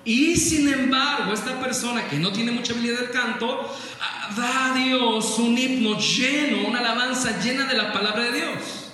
[0.05, 4.75] y sin embargo esta persona que no tiene mucha habilidad del canto ah, da a
[4.77, 8.91] Dios un himno lleno, una alabanza llena de la palabra de Dios.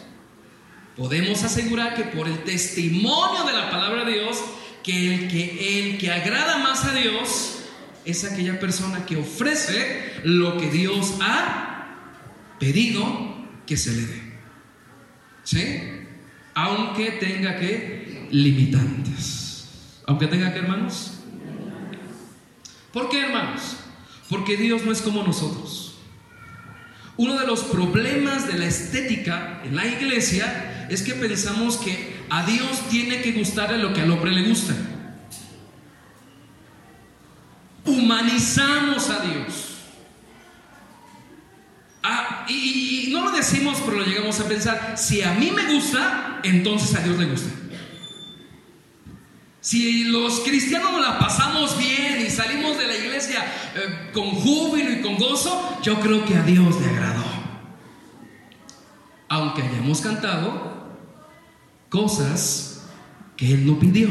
[0.99, 4.45] Podemos asegurar que por el testimonio de la palabra de Dios,
[4.83, 7.61] que el que, el que agrada más a Dios
[8.05, 11.87] es aquella persona que ofrece lo que Dios ha
[12.61, 14.24] pedido que se le dé.
[15.45, 15.83] ¿Sí?
[16.55, 19.69] Aunque tenga que limitantes.
[20.07, 21.13] Aunque tenga que, hermanos.
[22.93, 23.77] ¿Por qué, hermanos?
[24.29, 25.99] Porque Dios no es como nosotros.
[27.17, 32.45] Uno de los problemas de la estética en la iglesia es que pensamos que a
[32.45, 34.75] Dios tiene que gustarle lo que al hombre le gusta
[37.85, 39.74] humanizamos a Dios.
[42.07, 44.99] Ah, y, no lo decimos, pero lo llegamos a pensar.
[44.99, 47.49] Si a mí me gusta, entonces a Dios le gusta.
[49.63, 53.43] Si los cristianos nos la pasamos bien y salimos de la iglesia
[53.75, 57.25] eh, con júbilo y con gozo, yo creo que a Dios le agradó.
[59.31, 60.99] Aunque hayamos cantado
[61.89, 62.85] cosas
[63.35, 64.11] que Él no pidió.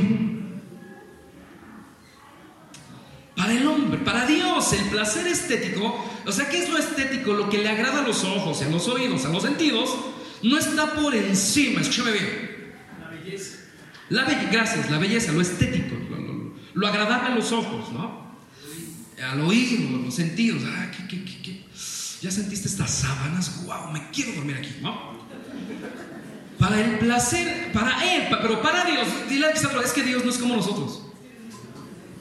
[3.36, 7.33] Para el hombre, para Dios, el placer estético, o sea, ¿qué es lo estético?
[7.33, 9.89] Lo que le agrada a los ojos, a los oídos, a los sentidos,
[10.41, 12.73] no está por encima, escúchame bien.
[12.99, 13.57] La belleza.
[14.09, 15.95] La belleza, gracias, la belleza, lo estético,
[16.75, 18.23] lo, agradable a los ojos, ¿no?
[19.21, 20.63] Al oído, a los sentidos.
[20.65, 21.65] Ah, ¿qué, qué, qué,
[22.21, 25.13] Ya sentiste estas sábanas, wow, me quiero dormir aquí, ¿no?
[26.57, 30.31] Para el placer, para Él, pero para Dios, dile a que es que Dios no
[30.31, 31.01] es como nosotros.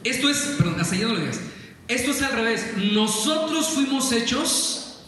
[0.05, 1.41] Esto es, perdón, hasta ya no lo digas.
[1.89, 2.67] Esto es al revés.
[2.93, 5.01] Nosotros fuimos hechos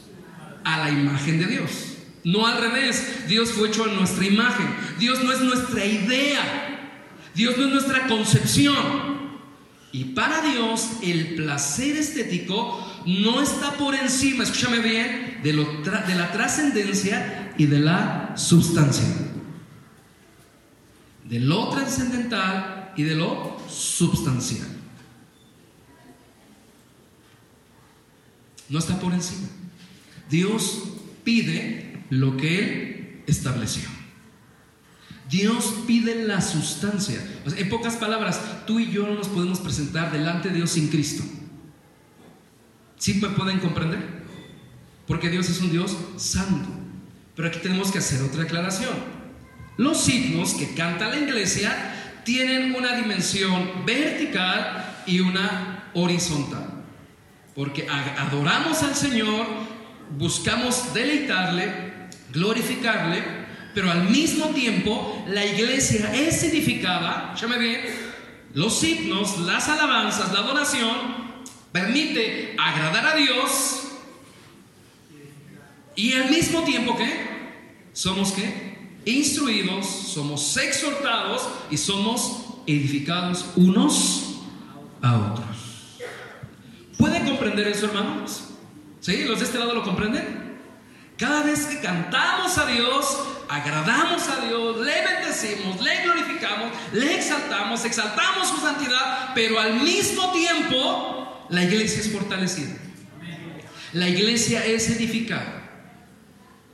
[0.65, 1.71] a la imagen de Dios.
[2.25, 3.27] No al revés.
[3.29, 4.67] Dios fue hecho a nuestra imagen.
[4.99, 6.75] Dios no es nuestra idea.
[7.35, 9.15] Dios no es nuestra concepción.
[9.93, 16.15] Y para Dios el placer estético no está por encima, escúchame bien, de, lo de
[16.17, 19.05] la trascendencia y de la sustancia.
[21.25, 24.67] De lo trascendental y de lo substancial.
[28.69, 29.49] No está por encima.
[30.31, 30.85] Dios
[31.23, 33.89] pide lo que Él estableció.
[35.31, 37.21] Dios pide la sustancia.
[37.57, 41.25] en pocas palabras, tú y yo no nos podemos presentar delante de Dios sin Cristo.
[42.99, 44.25] ¿Sí me pueden comprender?
[45.07, 46.69] Porque Dios es un Dios santo.
[47.35, 48.95] Pero aquí tenemos que hacer otra aclaración.
[49.77, 56.74] Los signos que canta la iglesia tienen una dimensión vertical y una horizontal.
[57.55, 59.47] Porque adoramos al Señor,
[60.19, 63.23] buscamos deleitarle, glorificarle,
[63.75, 67.81] pero al mismo tiempo la iglesia es edificada, escúchame bien,
[68.55, 70.97] los himnos, las alabanzas, la adoración,
[71.73, 73.85] permite agradar a Dios
[75.97, 77.35] y al mismo tiempo que
[77.93, 84.41] somos que instruidos, somos exhortados y somos edificados unos
[85.03, 85.54] a otros.
[87.05, 88.45] ¿Puede comprender eso, hermanos?
[89.01, 89.25] ¿Sí?
[89.25, 90.57] ¿Los de este lado lo comprenden?
[91.19, 97.85] Cada vez que cantamos a Dios, agradamos a Dios, le bendecimos, le glorificamos, le exaltamos,
[97.85, 102.75] exaltamos su santidad, pero al mismo tiempo la iglesia es fortalecida.
[103.93, 105.63] La iglesia es edificada.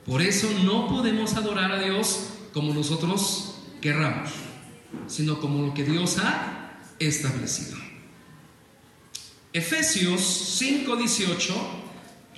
[0.05, 4.29] Por eso no podemos adorar a Dios como nosotros querramos,
[5.07, 7.90] sino como lo que Dios ha establecido.
[9.53, 10.21] Efesios
[10.59, 11.53] 5:18,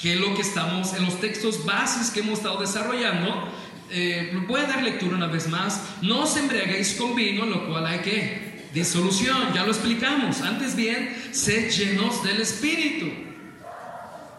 [0.01, 3.49] que es lo que estamos en los textos bases que hemos estado desarrollando,
[3.91, 7.85] eh, voy a dar lectura una vez más, no os embriaguéis con vino, lo cual
[7.85, 10.41] hay que disolución, ya lo explicamos.
[10.41, 13.05] Antes bien, sed llenos del Espíritu.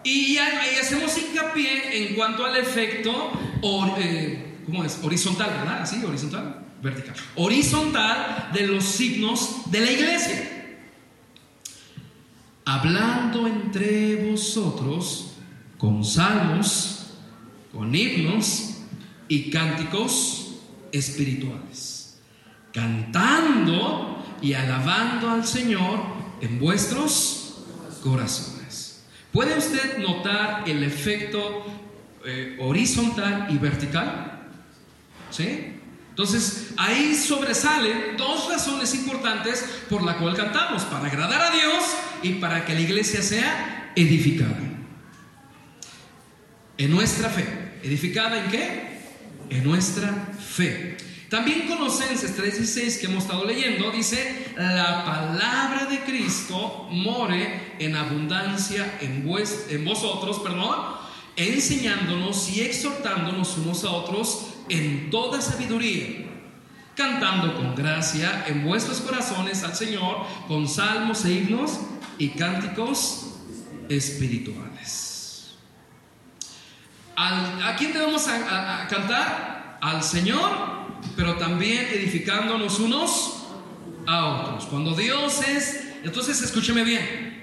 [0.03, 3.33] Y, hacemos hincapié en cuanto al efecto,
[3.99, 4.99] eh, ¿cómo es?
[5.03, 5.83] Horizontal, ¿verdad?
[5.83, 6.05] ¿Así?
[6.05, 7.15] Horizontal, vertical.
[7.37, 10.54] Horizontal de los signos de la iglesia.
[12.65, 15.35] Hablando entre vosotros
[15.77, 17.07] con salmos,
[17.73, 18.79] con himnos
[19.29, 20.57] y cánticos
[20.93, 22.19] espirituales,
[22.73, 26.01] cantando y alabando al Señor
[26.41, 27.65] en vuestros
[28.03, 29.05] corazones.
[29.33, 31.67] ¿Puede usted notar el efecto
[32.25, 34.49] eh, horizontal y vertical?
[35.31, 35.74] ¿Sí?
[36.15, 41.85] Entonces, ahí sobresalen dos razones importantes por la cual cantamos, para agradar a Dios
[42.23, 44.61] y para que la iglesia sea edificada.
[46.79, 47.81] En nuestra fe.
[47.83, 49.01] ¿Edificada en qué?
[49.51, 50.97] En nuestra fe.
[51.29, 58.99] También Colosenses 3:16 que hemos estado leyendo dice, la palabra de Cristo more en abundancia
[59.01, 59.29] en,
[59.69, 60.95] en vosotros, perdón,
[61.35, 66.27] enseñándonos y exhortándonos unos a otros en toda sabiduría,
[66.97, 71.81] cantando con gracia en vuestros corazones al Señor con salmos e himnos
[72.19, 73.35] y cánticos
[73.89, 75.55] espirituales.
[77.17, 79.79] ¿A quién debemos a cantar?
[79.81, 80.75] Al Señor
[81.17, 83.45] pero también edificándonos unos
[84.07, 84.67] a otros.
[84.67, 87.43] Cuando Dios es, entonces escúcheme bien,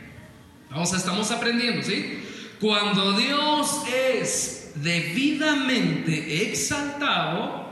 [0.70, 2.24] vamos, estamos aprendiendo, ¿sí?
[2.62, 7.66] Cuando Dios es debidamente exaltado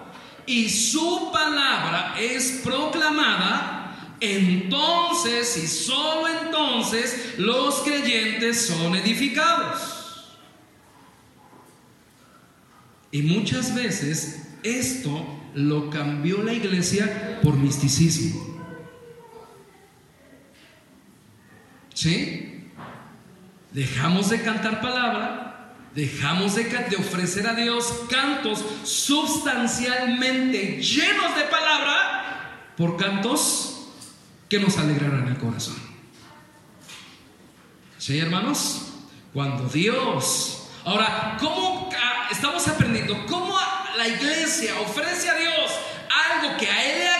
[0.47, 10.37] y su palabra es proclamada, entonces y solo entonces los creyentes son edificados.
[13.11, 15.23] Y muchas veces esto
[15.53, 18.59] lo cambió la iglesia por misticismo.
[21.93, 22.59] ¿Sí?
[23.72, 32.74] Dejamos de cantar palabra, dejamos de, de, ofrecer a Dios cantos sustancialmente llenos de palabra
[32.76, 33.88] por cantos
[34.49, 35.76] que nos alegrarán el corazón.
[37.99, 38.93] ¿Sí, hermanos?
[39.34, 40.70] Cuando Dios...
[40.86, 41.89] Ahora, ¿cómo
[42.32, 43.26] estamos aprendiendo?
[43.28, 43.55] ¿Cómo
[43.97, 45.72] la iglesia ofrece a Dios
[46.41, 47.18] algo que a Él le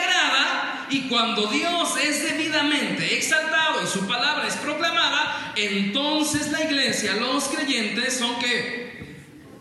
[0.90, 7.46] y cuando Dios es debidamente exaltado y su palabra es proclamada, entonces la iglesia, los
[7.46, 8.90] creyentes son que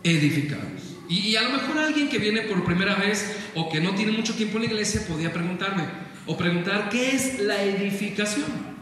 [0.03, 0.65] edificados.
[1.07, 4.35] Y, a lo mejor alguien que viene por primera vez o que no tiene mucho
[4.35, 5.83] tiempo en la iglesia podía preguntarme
[6.27, 8.79] o preguntar qué es la edificación.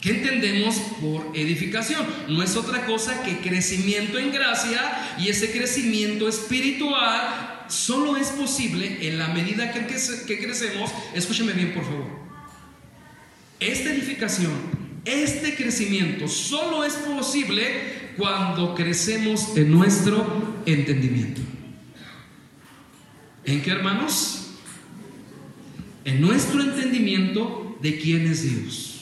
[0.00, 2.06] ¿Qué entendemos por edificación?
[2.28, 9.08] No es otra cosa que crecimiento en gracia y ese crecimiento espiritual solo es posible
[9.08, 9.86] en la medida que,
[10.38, 10.90] crecemos.
[11.14, 12.06] Escúcheme bien, por favor.
[13.60, 14.52] Esta edificación,
[15.04, 21.40] este crecimiento solo es posible cuando crecemos en nuestro entendimiento.
[23.44, 24.50] ¿En qué, hermanos?
[26.04, 28.96] En nuestro entendimiento de quién es Dios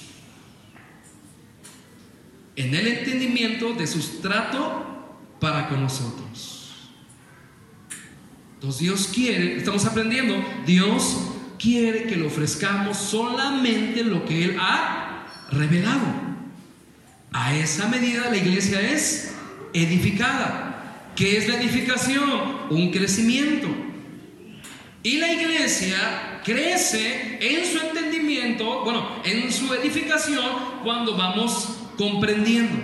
[2.57, 4.87] en el entendimiento de su trato
[5.41, 6.54] para con nosotros.
[8.65, 11.19] Entonces Dios quiere, estamos aprendiendo, Dios
[11.59, 16.07] quiere que le ofrezcamos solamente lo que Él ha revelado.
[17.31, 19.35] A esa medida la iglesia es
[19.75, 21.11] edificada.
[21.15, 22.31] ¿Qué es la edificación?
[22.71, 23.69] Un crecimiento.
[25.03, 30.43] Y la iglesia crece en su entendimiento, bueno, en su edificación
[30.83, 32.79] cuando vamos comprendiendo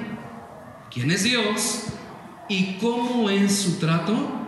[0.93, 1.85] quién es Dios
[2.51, 4.40] y cómo es su trato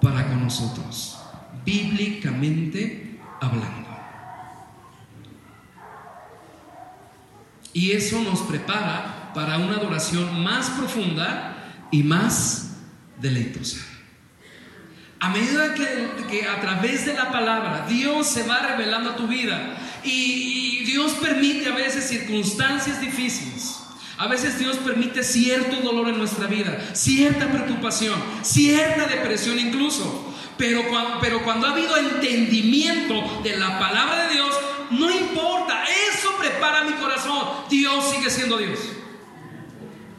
[0.00, 1.18] para con nosotros,
[1.64, 3.88] bíblicamente hablando.
[7.72, 11.54] Y eso nos prepara para una adoración más profunda
[11.90, 12.76] y más
[13.20, 13.78] deleitosa.
[15.20, 19.76] A medida que, a través de la palabra Dios se va revelando a tu vida
[20.04, 23.77] y Dios permite a veces circunstancias difíciles,
[24.18, 30.34] a veces Dios permite cierto dolor en nuestra vida, cierta preocupación, cierta depresión incluso.
[30.56, 33.14] Pero cuando, ha habido entendimiento
[33.44, 34.52] de la palabra de Dios,
[34.90, 37.38] no importa, eso prepara mi corazón.
[37.70, 38.80] Dios sigue siendo Dios.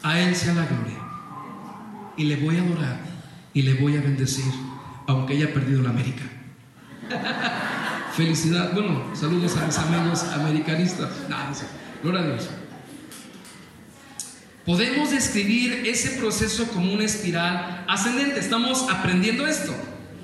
[0.02, 0.98] A Él sea la gloria.
[2.16, 3.00] Y le voy a adorar
[3.52, 4.50] y le voy a bendecir,
[5.06, 6.22] aunque haya perdido la América.
[8.16, 11.10] Felicidad, bueno, saludos a mis amigos americanistas.
[12.02, 12.48] gloria a Dios.
[14.70, 18.38] Podemos describir ese proceso como una espiral ascendente.
[18.38, 19.74] Estamos aprendiendo esto.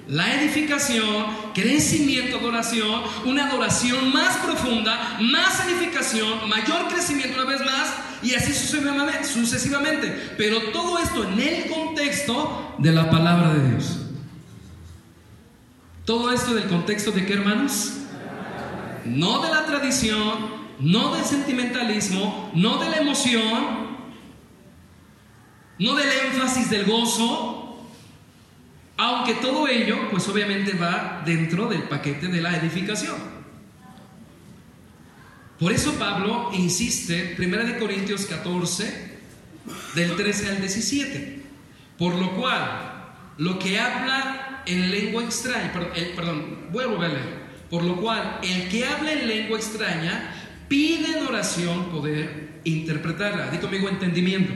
[0.07, 7.92] La edificación, crecimiento, adoración, una adoración más profunda, más edificación, mayor crecimiento una vez más
[8.22, 10.34] y así sucesivamente.
[10.38, 13.99] Pero todo esto en el contexto de la palabra de Dios.
[16.05, 17.94] Todo esto en el contexto de qué hermanos?
[19.07, 23.86] No de la tradición, no del sentimentalismo, no de la emoción,
[25.78, 27.86] no del énfasis del gozo,
[28.96, 33.16] aunque todo ello, pues obviamente va dentro del paquete de la edificación.
[35.58, 39.16] Por eso Pablo insiste, 1 Corintios 14,
[39.94, 41.42] del 13 al 17,
[41.98, 47.96] por lo cual, lo que habla en lengua extraña, perdón, volver a leer, por lo
[47.96, 50.34] cual, el que habla en lengua extraña
[50.68, 53.50] pide en oración poder interpretarla.
[53.50, 54.52] Di conmigo entendimiento.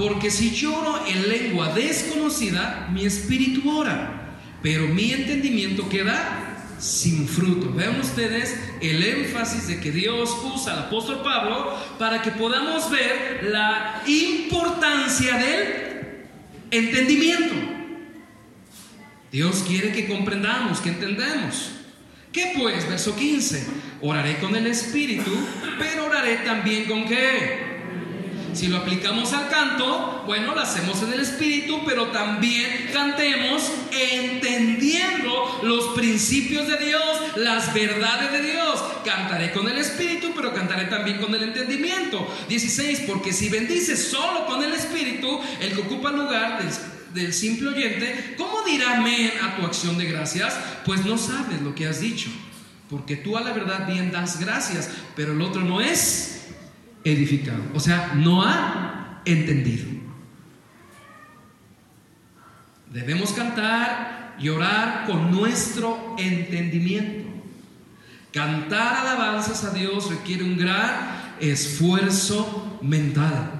[0.00, 7.70] Porque si lloro en lengua desconocida, mi espíritu ora, pero mi entendimiento queda sin fruto.
[7.74, 13.46] Vean ustedes el énfasis de que Dios usa al apóstol Pablo para que podamos ver
[13.50, 16.28] la importancia del
[16.70, 17.54] entendimiento.
[19.30, 21.72] Dios quiere que comprendamos, que entendamos.
[22.32, 22.88] ¿Qué pues?
[22.88, 23.66] Verso 15.
[24.00, 25.30] Oraré con el Espíritu,
[25.78, 27.69] pero oraré también con qué?
[28.60, 35.60] Si lo aplicamos al canto, bueno, lo hacemos en el espíritu, pero también cantemos entendiendo
[35.62, 37.02] los principios de Dios,
[37.36, 38.84] las verdades de Dios.
[39.02, 42.30] Cantaré con el espíritu, pero cantaré también con el entendimiento.
[42.50, 46.68] 16, porque si bendices solo con el espíritu, el que ocupa lugar del,
[47.14, 50.54] del simple oyente, ¿cómo dirá amén a tu acción de gracias?
[50.84, 52.28] Pues no sabes lo que has dicho.
[52.90, 56.39] Porque tú a la verdad bien das gracias, pero el otro no es
[57.04, 57.62] edificado.
[57.74, 59.88] O sea, no ha entendido.
[62.90, 67.28] Debemos cantar y orar con nuestro entendimiento.
[68.32, 73.52] Cantar alabanzas a Dios requiere un gran esfuerzo mental.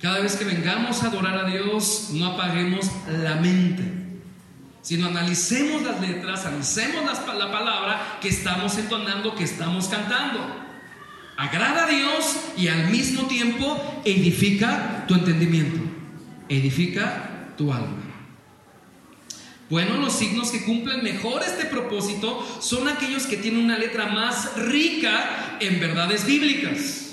[0.00, 3.95] Cada vez que vengamos a adorar a Dios, no apaguemos la mente
[4.86, 7.02] sino analicemos las letras, analicemos
[7.36, 10.38] la palabra que estamos entonando, que estamos cantando.
[11.36, 15.80] Agrada a Dios y al mismo tiempo edifica tu entendimiento,
[16.48, 17.96] edifica tu alma.
[19.68, 24.54] Bueno, los signos que cumplen mejor este propósito son aquellos que tienen una letra más
[24.56, 27.05] rica en verdades bíblicas.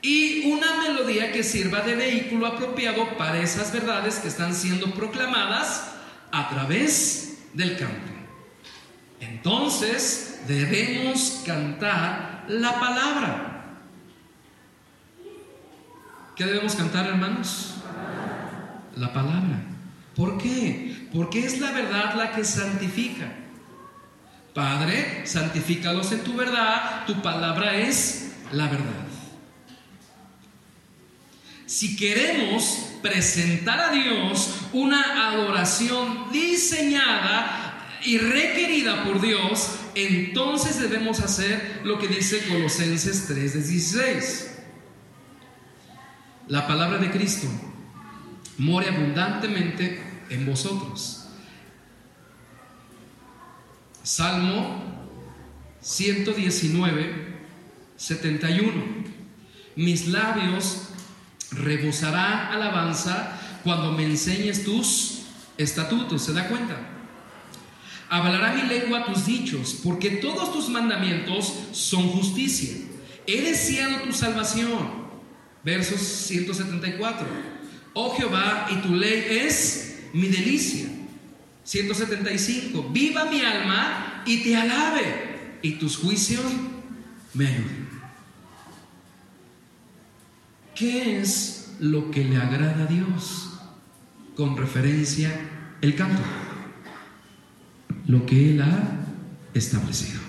[0.00, 5.92] Y una melodía que sirva de vehículo apropiado para esas verdades que están siendo proclamadas
[6.30, 8.12] a través del canto.
[9.20, 13.54] Entonces debemos cantar la palabra.
[16.36, 17.74] ¿Qué debemos cantar, hermanos?
[18.94, 19.60] La palabra.
[20.14, 21.08] ¿Por qué?
[21.12, 23.32] Porque es la verdad la que santifica.
[24.54, 29.07] Padre, santifícalos en tu verdad, tu palabra es la verdad.
[31.68, 41.82] Si queremos presentar a Dios una adoración diseñada y requerida por Dios, entonces debemos hacer
[41.84, 44.46] lo que dice Colosenses 3:16.
[46.46, 47.46] La palabra de Cristo
[48.56, 50.00] more abundantemente
[50.30, 51.26] en vosotros.
[54.02, 55.06] Salmo
[55.82, 57.36] 119,
[57.98, 58.72] 71.
[59.76, 60.88] Mis labios
[61.50, 65.22] rebosará alabanza cuando me enseñes tus
[65.56, 66.22] estatutos.
[66.22, 66.76] ¿Se da cuenta?
[68.08, 72.74] Hablará mi lengua tus dichos, porque todos tus mandamientos son justicia.
[73.26, 75.08] He deseado tu salvación.
[75.62, 77.26] Versos 174.
[77.92, 80.88] Oh Jehová, y tu ley es mi delicia.
[81.64, 82.88] 175.
[82.90, 86.44] Viva mi alma y te alabe, y tus juicios
[87.34, 87.87] me ayuden.
[90.78, 93.48] ¿Qué es lo que le agrada a Dios?
[94.36, 95.32] Con referencia
[95.80, 96.22] el canto.
[98.06, 99.00] Lo que Él ha
[99.54, 100.20] establecido.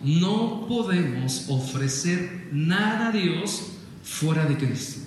[0.00, 3.72] No podemos ofrecer nada a Dios
[4.04, 5.00] fuera de Cristo.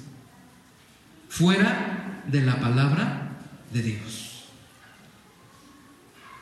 [1.30, 3.38] Fuera de la palabra
[3.72, 4.44] de Dios.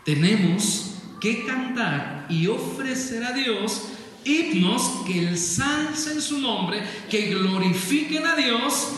[0.06, 3.90] Tenemos que cantar y ofrecer a Dios
[4.26, 8.94] himnos que ensalcen su nombre, que glorifiquen a Dios,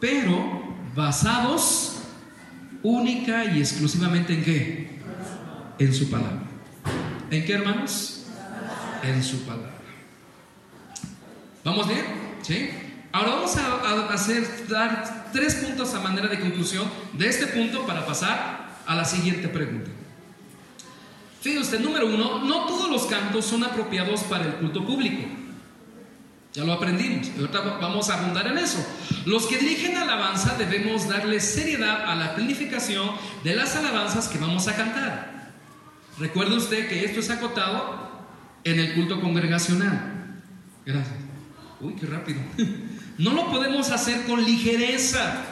[0.00, 2.00] pero basados
[2.82, 4.98] única y exclusivamente en qué?
[5.78, 6.42] En su palabra.
[7.30, 8.26] ¿En qué, hermanos?
[9.02, 9.72] En su palabra.
[11.64, 12.04] ¿Vamos bien?
[12.42, 12.70] ¿Sí?
[13.12, 18.04] Ahora vamos a, hacer, dar tres puntos a manera de conclusión de este punto para
[18.04, 19.90] pasar a la siguiente pregunta.
[21.42, 25.24] Fíjese usted, número uno, no todos los cantos son apropiados para el culto público.
[26.54, 28.78] Ya lo aprendimos, ahorita vamos a abundar en eso.
[29.26, 33.10] Los que dirigen alabanza debemos darle seriedad a la planificación
[33.42, 35.50] de las alabanzas que vamos a cantar.
[36.18, 38.08] Recuerde usted que esto es acotado
[38.62, 40.40] en el culto congregacional.
[40.86, 41.16] Gracias.
[41.80, 42.40] Uy, qué rápido.
[43.18, 45.51] No lo podemos hacer con ligereza.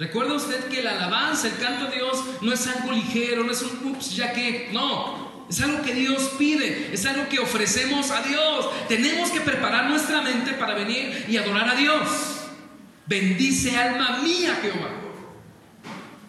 [0.00, 3.60] Recuerda usted que la alabanza, el canto a Dios no es algo ligero, no es
[3.60, 8.22] un ups, ya que, no, es algo que Dios pide, es algo que ofrecemos a
[8.22, 8.66] Dios.
[8.88, 12.08] Tenemos que preparar nuestra mente para venir y adorar a Dios.
[13.04, 14.88] Bendice alma mía Jehová.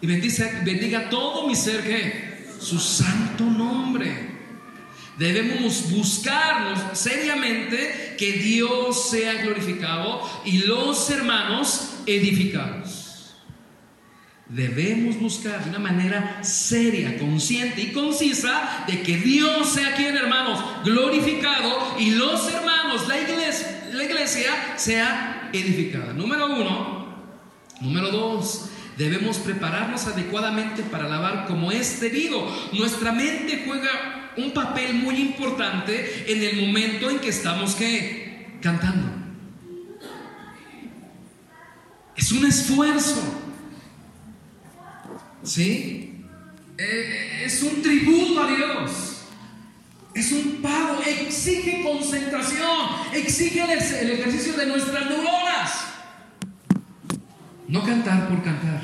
[0.02, 4.32] Y bendice, bendiga todo mi ser que su santo nombre.
[5.16, 13.01] Debemos buscarnos seriamente que Dios sea glorificado y los hermanos edificados.
[14.52, 20.62] Debemos buscar de una manera seria, consciente y concisa de que Dios sea quien, hermanos,
[20.84, 26.12] glorificado y los hermanos, la iglesia, la iglesia sea edificada.
[26.12, 27.16] Número uno.
[27.80, 28.68] Número dos.
[28.98, 32.46] Debemos prepararnos adecuadamente para alabar como es debido.
[32.74, 38.58] Nuestra mente juega un papel muy importante en el momento en que estamos ¿qué?
[38.60, 39.08] cantando.
[42.14, 43.48] Es un esfuerzo.
[45.42, 46.24] ¿Sí?
[46.78, 49.12] Eh, es un tributo a Dios.
[50.14, 52.68] Es un pago, exige concentración,
[53.14, 55.86] exige el, ejercicio de nuestras neuronas.
[57.66, 58.82] No cantar por cantar.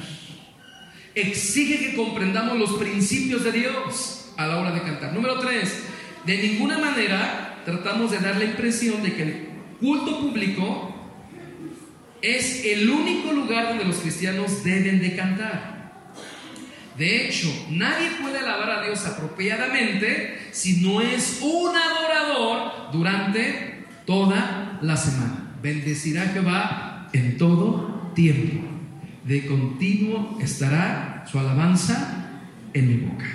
[1.14, 5.12] Exige que comprendamos los principios de Dios a la hora de cantar.
[5.12, 5.82] Número tres,
[6.24, 9.48] de ninguna manera tratamos de dar la impresión de que el
[9.80, 10.94] culto público
[12.22, 15.77] es el único lugar donde los cristianos deben de cantar.
[16.98, 24.80] De hecho, nadie puede alabar a Dios apropiadamente si no es un adorador durante toda
[24.82, 25.54] la semana.
[25.62, 28.66] Bendecirá Jehová en todo tiempo.
[29.24, 32.40] De continuo estará su alabanza
[32.74, 33.26] en mi boca.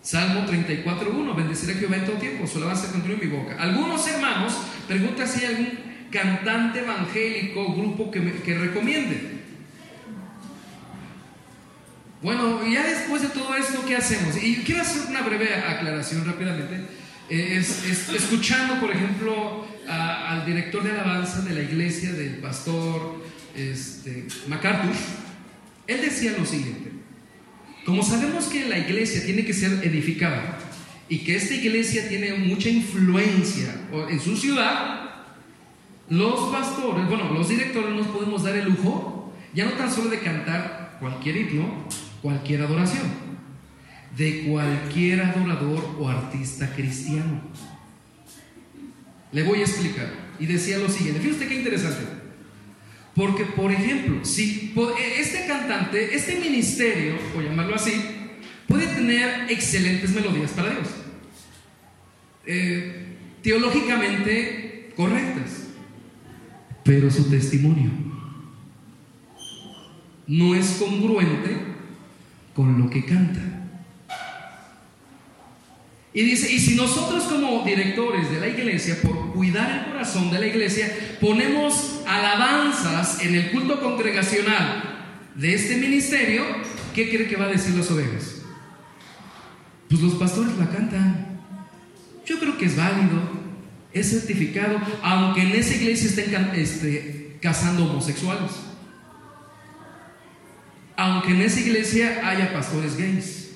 [0.00, 3.56] Salmo 34.1, bendecirá Jehová en todo tiempo, su alabanza continúa en mi boca.
[3.60, 4.56] Algunos hermanos
[4.88, 5.78] preguntan si hay algún
[6.10, 9.41] cantante evangélico, grupo que, que recomiende.
[12.22, 14.40] Bueno, ya después de todo esto, ¿qué hacemos?
[14.40, 16.86] Y quiero hacer una breve aclaración rápidamente.
[17.28, 23.24] Eh, es, escuchando, por ejemplo, al director de alabanza de la iglesia, del pastor
[23.56, 24.92] este, MacArthur,
[25.88, 26.92] él decía lo siguiente.
[27.84, 30.58] Como sabemos que la iglesia tiene que ser edificada
[31.08, 33.74] y que esta iglesia tiene mucha influencia
[34.08, 35.10] en su ciudad,
[36.08, 40.20] los pastores, bueno, los directores nos podemos dar el lujo, ya no tan solo de
[40.20, 41.88] cantar cualquier himno,
[42.22, 43.02] cualquier adoración,
[44.16, 47.42] de cualquier adorador o artista cristiano.
[49.32, 50.08] Le voy a explicar.
[50.38, 52.04] Y decía lo siguiente, fíjate qué interesante.
[53.14, 57.92] Porque, por ejemplo, si e, este cantante, este ministerio, por llamarlo así,
[58.66, 60.88] puede tener excelentes melodías para Dios.
[62.46, 65.68] Eh, teológicamente correctas.
[66.84, 67.90] Pero su testimonio
[70.26, 71.71] no es congruente
[72.54, 73.40] con lo que canta.
[76.14, 80.40] Y dice, y si nosotros como directores de la iglesia, por cuidar el corazón de
[80.40, 84.82] la iglesia, ponemos alabanzas en el culto congregacional
[85.34, 86.44] de este ministerio,
[86.94, 88.42] ¿qué cree que va a decir las ovejas?
[89.88, 91.40] Pues los pastores la cantan.
[92.26, 93.20] Yo creo que es válido,
[93.94, 98.50] es certificado, aunque en esa iglesia estén este, casando homosexuales
[101.02, 103.50] aunque en esa iglesia haya pastores gays.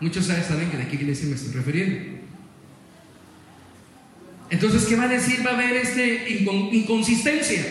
[0.00, 2.18] Muchos saben que de qué iglesia me estoy refiriendo.
[4.50, 5.46] Entonces, ¿qué va a decir?
[5.46, 6.28] Va a haber este
[6.72, 7.64] inconsistencia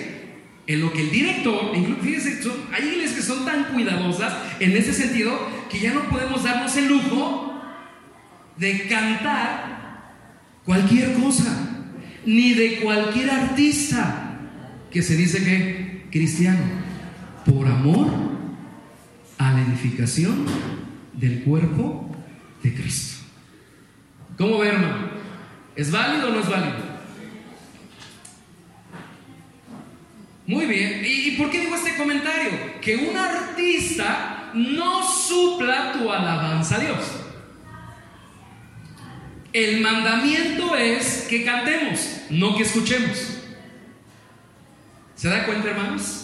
[0.66, 2.40] en lo que el director, fíjense,
[2.72, 5.38] hay iglesias que son tan cuidadosas en ese sentido
[5.70, 7.62] que ya no podemos darnos el lujo
[8.56, 10.14] de cantar
[10.64, 11.70] cualquier cosa,
[12.26, 14.40] ni de cualquier artista
[14.90, 16.64] que se dice que cristiano,
[17.46, 18.23] por amor
[19.38, 20.46] a la edificación
[21.14, 22.16] del cuerpo
[22.62, 23.24] de Cristo.
[24.38, 25.10] ¿Cómo ve, hermano?
[25.76, 26.94] ¿Es válido o no es válido?
[30.46, 31.02] Muy bien.
[31.06, 32.80] ¿Y por qué digo este comentario?
[32.82, 37.00] Que un artista no supla tu alabanza a Dios.
[39.54, 43.40] El mandamiento es que cantemos, no que escuchemos.
[45.16, 46.23] ¿Se da cuenta, hermanos?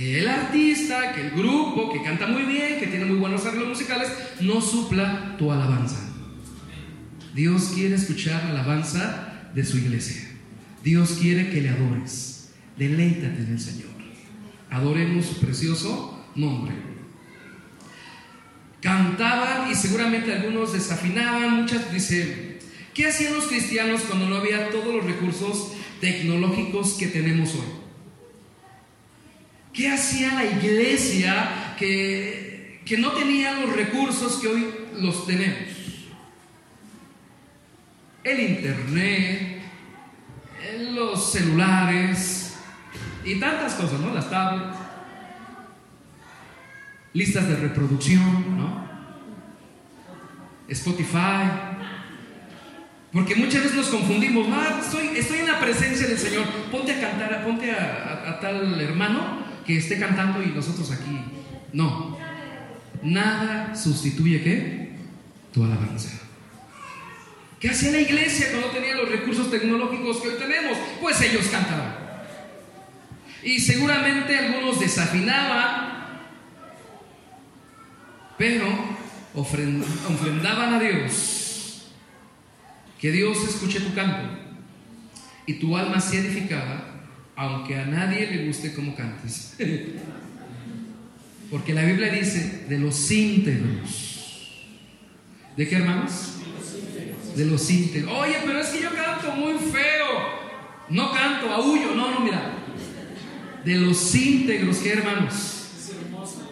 [0.00, 3.68] Que el artista, que el grupo, que canta muy bien, que tiene muy buenos arreglos
[3.68, 4.08] musicales,
[4.40, 6.08] no supla tu alabanza.
[7.34, 10.26] Dios quiere escuchar la alabanza de su iglesia.
[10.82, 12.54] Dios quiere que le adores.
[12.78, 13.90] Deleítate en el Señor.
[14.70, 16.72] Adoremos su precioso nombre.
[18.80, 21.60] Cantaban y seguramente algunos desafinaban.
[21.60, 22.56] Muchas dicen,
[22.94, 27.79] ¿qué hacían los cristianos cuando no había todos los recursos tecnológicos que tenemos hoy?
[29.72, 35.68] ¿Qué hacía la iglesia que, que no tenía los recursos que hoy los tenemos?
[38.24, 39.62] El internet,
[40.90, 42.56] los celulares
[43.24, 44.12] y tantas cosas, ¿no?
[44.12, 44.76] Las tablets,
[47.12, 48.90] listas de reproducción, ¿no?
[50.68, 51.48] Spotify.
[53.12, 57.00] Porque muchas veces nos confundimos, ah, estoy, estoy en la presencia del Señor, ponte a
[57.00, 59.39] cantar, ponte a, a tal hermano
[59.70, 61.20] que esté cantando y nosotros aquí.
[61.72, 62.18] No,
[63.02, 64.96] nada sustituye qué?
[65.52, 66.10] Tu alabanza.
[67.60, 70.76] ¿Qué hacía la iglesia cuando tenía los recursos tecnológicos que hoy tenemos?
[71.00, 71.94] Pues ellos cantaban.
[73.44, 76.18] Y seguramente algunos desafinaban,
[78.36, 78.66] pero
[79.34, 81.92] ofrendaban a Dios.
[83.00, 84.36] Que Dios escuche tu canto
[85.46, 86.89] y tu alma sea edificada,
[87.40, 89.56] aunque a nadie le guste cómo cantes.
[91.50, 94.66] Porque la Biblia dice de los íntegros.
[95.56, 96.34] ¿De qué hermanos?
[97.34, 98.12] De los íntegros.
[98.12, 100.40] Oye, pero es que yo canto muy feo.
[100.90, 101.94] No canto, aullo.
[101.94, 102.56] No, no, mira.
[103.64, 105.70] De los íntegros, ¿qué hermanos?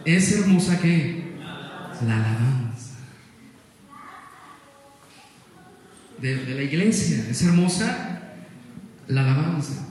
[0.06, 1.34] Es hermosa que
[2.06, 2.94] la alabanza.
[6.18, 8.22] De, de la iglesia, es hermosa
[9.06, 9.87] la alabanza.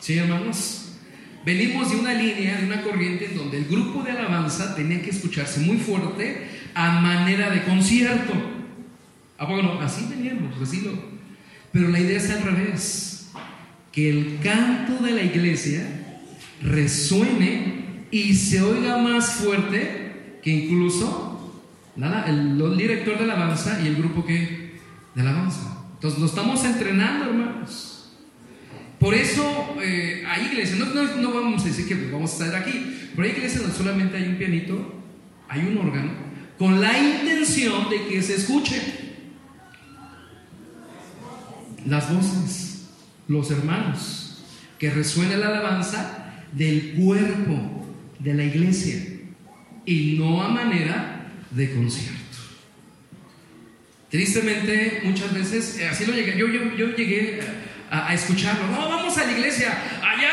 [0.00, 0.92] ¿Sí, hermanos?
[1.44, 5.10] Venimos de una línea, de una corriente en donde el grupo de alabanza tenía que
[5.10, 8.32] escucharse muy fuerte a manera de concierto.
[9.38, 9.80] ¿A poco no?
[9.80, 10.92] Así teníamos, así lo.
[11.72, 13.30] Pero la idea es al revés:
[13.92, 15.86] que el canto de la iglesia
[16.62, 21.62] resuene y se oiga más fuerte que incluso
[21.96, 24.78] nada, el, el director de alabanza y el grupo que
[25.14, 25.84] de alabanza.
[25.94, 27.99] Entonces lo estamos entrenando, hermanos.
[29.00, 32.60] Por eso eh, hay iglesias, no, no, no, vamos a decir que vamos a estar
[32.60, 34.94] aquí, pero hay iglesias donde solamente hay un pianito,
[35.48, 36.12] hay un órgano,
[36.58, 38.78] con la intención de que se escuche
[41.86, 42.90] las voces,
[43.26, 44.44] los hermanos,
[44.78, 47.86] que resuene la alabanza del cuerpo
[48.18, 49.02] de la iglesia
[49.86, 52.20] y no a manera de concierto.
[54.10, 57.40] Tristemente, muchas veces, eh, así lo llegué, yo, yo, yo llegué
[57.90, 58.66] a, escucharlo.
[58.68, 59.76] No, vamos a la iglesia.
[60.02, 60.30] Allá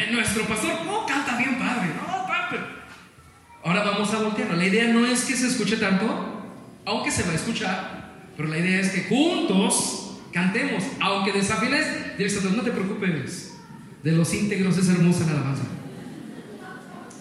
[0.00, 1.90] eh, nuestro pastor, oh, canta bien padre.
[1.96, 2.60] No, padre.
[3.64, 4.56] Ahora vamos a voltearlo.
[4.56, 6.42] La idea no es que se escuche tanto,
[6.84, 11.86] aunque se va a escuchar, pero la idea es que juntos cantemos, aunque desafines,
[12.56, 13.54] no te preocupes.
[14.02, 15.62] De los íntegros es hermosa la alabanza.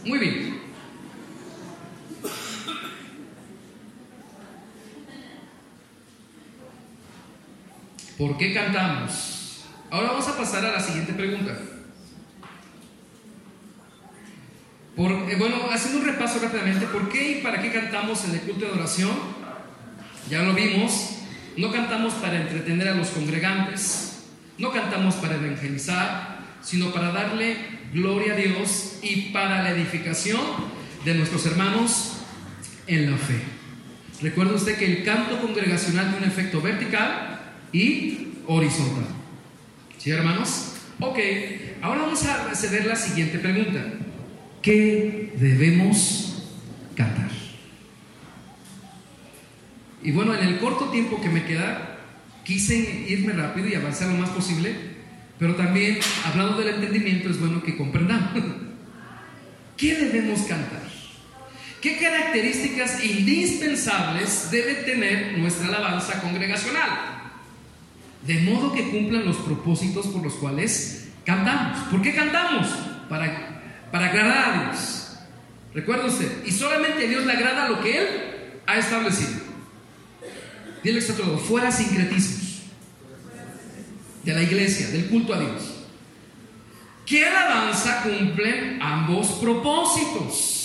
[0.03, 0.61] Muy bien.
[8.17, 9.40] ¿Por qué cantamos?
[9.91, 11.51] Ahora vamos a pasar a la siguiente pregunta.
[14.97, 18.61] Eh, bueno, haciendo un repaso rápidamente, ¿por qué y para qué cantamos en el culto
[18.61, 19.11] de adoración?
[20.29, 21.17] Ya lo vimos,
[21.57, 24.27] no cantamos para entretener a los congregantes,
[24.57, 27.57] no cantamos para evangelizar, sino para darle
[27.93, 30.39] gloria a Dios y para la edificación
[31.03, 32.13] de nuestros hermanos
[32.87, 33.41] en la fe.
[34.21, 37.41] Recuerda usted que el canto congregacional tiene un efecto vertical
[37.73, 39.20] y horizontal.
[40.01, 40.71] ¿Sí, hermanos?
[40.99, 41.19] Ok,
[41.83, 43.85] ahora vamos a hacer la siguiente pregunta.
[44.59, 46.43] ¿Qué debemos
[46.95, 47.29] cantar?
[50.01, 51.99] Y bueno, en el corto tiempo que me queda,
[52.43, 54.73] quise irme rápido y avanzar lo más posible,
[55.37, 58.31] pero también, hablando del entendimiento, es bueno que comprendamos.
[59.77, 60.81] ¿Qué debemos cantar?
[61.79, 67.10] ¿Qué características indispensables debe tener nuestra alabanza congregacional?
[68.25, 71.77] De modo que cumplan los propósitos por los cuales cantamos.
[71.89, 72.67] ¿Por qué cantamos?
[73.09, 75.17] Para, para agradar a Dios.
[75.73, 78.07] Recuerde usted, y solamente Dios le agrada lo que Él
[78.67, 79.39] ha establecido.
[80.83, 82.63] Dile a todo, fuera sincretismos
[84.23, 85.85] de la iglesia, del culto a Dios.
[87.05, 90.60] ¿Qué alabanza cumplen ambos propósitos?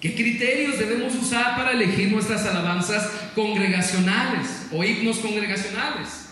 [0.00, 6.26] ¿Qué criterios debemos usar para elegir nuestras alabanzas congregacionales o himnos congregacionales?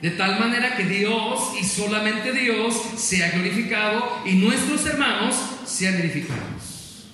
[0.00, 7.10] De tal manera que Dios y solamente Dios sea glorificado y nuestros hermanos sean edificados.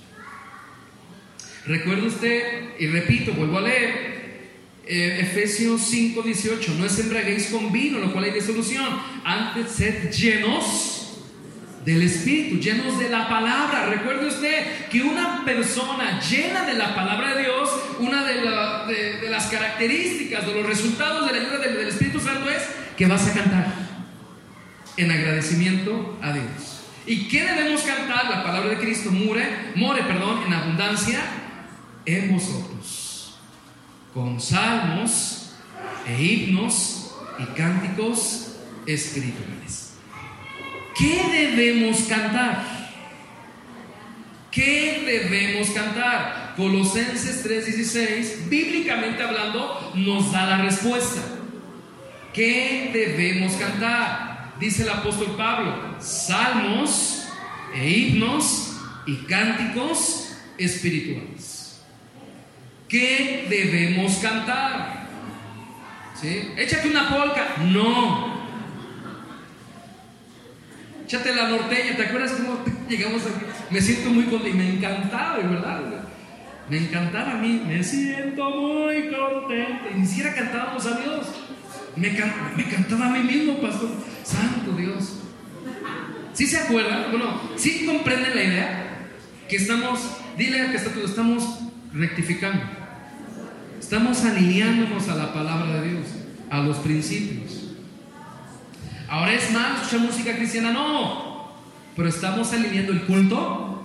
[1.65, 4.09] Recuerde usted, y repito, vuelvo a leer,
[4.87, 10.09] eh, Efesios 5, 18, no os embraguéis con vino, lo cual hay disolución, antes sed
[10.09, 11.08] llenos
[11.93, 13.87] del Espíritu, llenos de la palabra.
[13.87, 17.69] Recuerde usted que una persona llena de la palabra de Dios,
[17.99, 22.63] una de, las características, de los resultados de la ayuda del, Espíritu Santo es
[22.95, 23.73] que vas a cantar
[24.97, 26.83] en agradecimiento a Dios.
[27.07, 28.29] ¿Y qué debemos cantar?
[28.29, 31.21] La palabra de Cristo more, more, perdón, en abundancia
[32.05, 33.39] en vosotros,
[34.13, 35.53] con salmos
[36.05, 39.88] e himnos y cánticos espirituales.
[40.99, 42.61] ¿Qué debemos cantar?
[44.51, 46.55] ¿Qué debemos cantar?
[46.57, 51.21] Colosenses 3:16, bíblicamente hablando, nos da la respuesta.
[52.33, 54.55] ¿Qué debemos cantar?
[54.59, 57.29] Dice el apóstol Pablo, salmos
[57.73, 61.81] e himnos y cánticos espirituales.
[62.89, 65.07] ¿Qué debemos cantar?
[66.19, 66.51] ¿Sí?
[66.57, 67.55] Échate una polca.
[67.63, 68.28] No,
[71.09, 73.45] échate la norteña, ¿te acuerdas cómo llegamos aquí?
[73.71, 75.81] Me siento muy contento me encantaba, ¿verdad?
[76.69, 79.85] Me encantaba a mí, me siento muy contento.
[79.97, 81.25] Ni siquiera cantábamos a Dios.
[81.95, 83.89] Me, me cantaba a mí mismo, pastor.
[84.23, 85.21] Santo Dios.
[86.33, 87.07] ¿Sí se acuerdan?
[87.09, 89.09] Bueno, ¿sí comprenden la idea?
[89.49, 89.99] Que estamos,
[90.37, 91.59] dile a que estamos
[91.91, 92.61] rectificando.
[93.79, 96.05] Estamos alineándonos a la palabra de Dios,
[96.51, 97.58] a los principios.
[99.09, 101.51] Ahora es malo escuchar música cristiana, no.
[101.95, 103.83] Pero estamos alineando el culto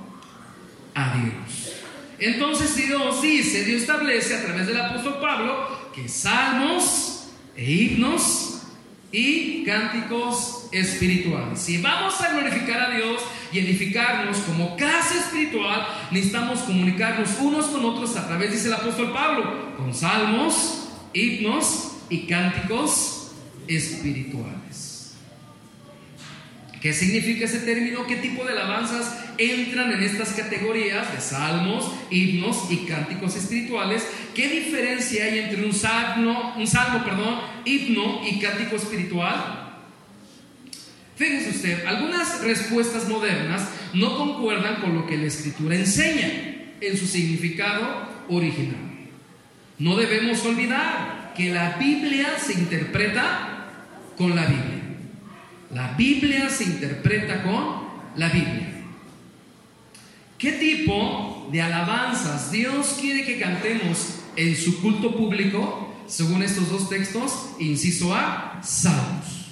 [0.94, 1.72] a Dios.
[2.18, 8.62] Entonces Dios dice, Dios establece a través del apóstol Pablo que salmos e himnos
[9.10, 11.58] y cánticos espirituales.
[11.58, 13.22] Si vamos a glorificar a Dios
[13.52, 19.12] y edificarnos como casa espiritual, necesitamos comunicarnos unos con otros a través, dice el apóstol
[19.12, 23.30] Pablo, con salmos, himnos y cánticos
[23.68, 24.63] espirituales.
[26.84, 28.06] ¿Qué significa ese término?
[28.06, 34.06] ¿Qué tipo de alabanzas entran en estas categorías de salmos, himnos y cánticos espirituales?
[34.34, 39.80] ¿Qué diferencia hay entre un salmo, un salmo, perdón, himno y cántico espiritual?
[41.16, 46.30] Fíjense usted, algunas respuestas modernas no concuerdan con lo que la escritura enseña
[46.82, 49.08] en su significado original.
[49.78, 53.70] No debemos olvidar que la Biblia se interpreta
[54.18, 54.73] con la Biblia.
[55.74, 58.74] La Biblia se interpreta con la Biblia.
[60.38, 65.92] ¿Qué tipo de alabanzas Dios quiere que cantemos en su culto público?
[66.06, 69.48] Según estos dos textos, inciso A, salmos.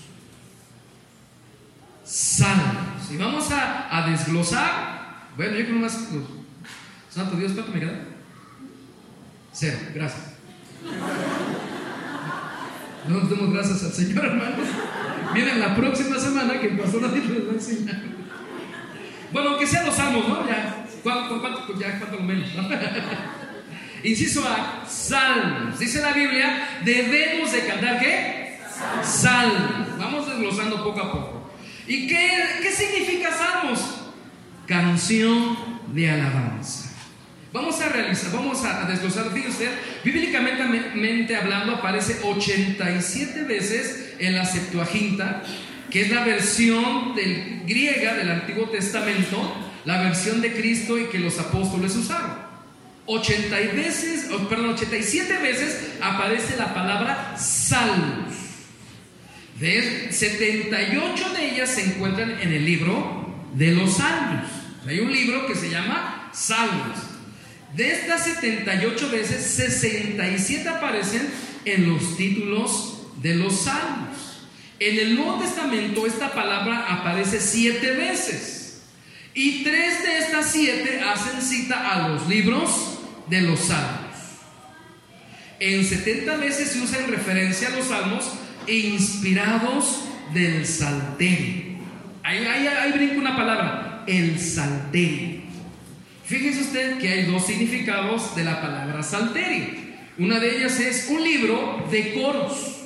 [2.04, 3.10] Salmos.
[3.10, 5.28] Y vamos a, desglosar.
[5.36, 5.98] Bueno, yo creo más.
[7.10, 8.04] Santo Dios, ¿cuánto me queda?
[9.52, 10.34] Cero, gracias.
[13.09, 14.66] No nos demos gracias al Señor, hermanos.
[15.34, 18.03] Miren, la próxima semana que el pastor David les va a enseñar.
[19.32, 20.46] Bueno, aunque sean los salmos, ¿no?
[20.46, 21.42] Ya, ¿cuánto,
[21.78, 22.48] ya, cuánto menos?
[24.05, 25.78] Inciso A, salmos.
[25.78, 28.59] Dice la Biblia, debemos de cantar ¿qué?
[29.03, 29.98] Salmos.
[29.98, 31.53] Vamos desglosando poco a poco.
[31.86, 34.12] ¿Y qué, qué significa salmos?
[34.66, 35.57] Canción
[35.92, 36.91] de alabanza.
[37.53, 39.70] Vamos a realizar, vamos a desglosar, fíjese usted,
[40.03, 45.42] bíblicamente hablando aparece 87 veces en la Septuaginta,
[45.90, 51.18] que es la versión del, griega del Antiguo Testamento, la versión de Cristo y que
[51.18, 52.30] los apóstoles usaron.
[53.05, 58.32] 80 veces, perdón, 87 veces aparece la palabra salmos.
[59.61, 64.50] De 78 de ellas se encuentran en el libro de los salmos.
[64.86, 67.11] Hay un libro que se llama Salmos.
[67.74, 71.28] De estas 78 veces, 67 aparecen
[71.64, 74.46] en los títulos de los salmos.
[74.78, 78.82] En el Nuevo Testamento esta palabra aparece siete veces.
[79.32, 82.98] Y tres de estas siete hacen cita a los libros
[83.28, 84.02] de los salmos.
[85.58, 88.24] En 70 veces se usa en referencia a los salmos
[88.66, 90.04] inspirados
[90.34, 91.78] del salterio.
[92.22, 95.51] Ahí, ahí, ahí brinca una palabra, el salterio.
[96.24, 99.82] Fíjese usted que hay dos significados de la palabra salterio.
[100.18, 102.78] Una de ellas es un libro de coros.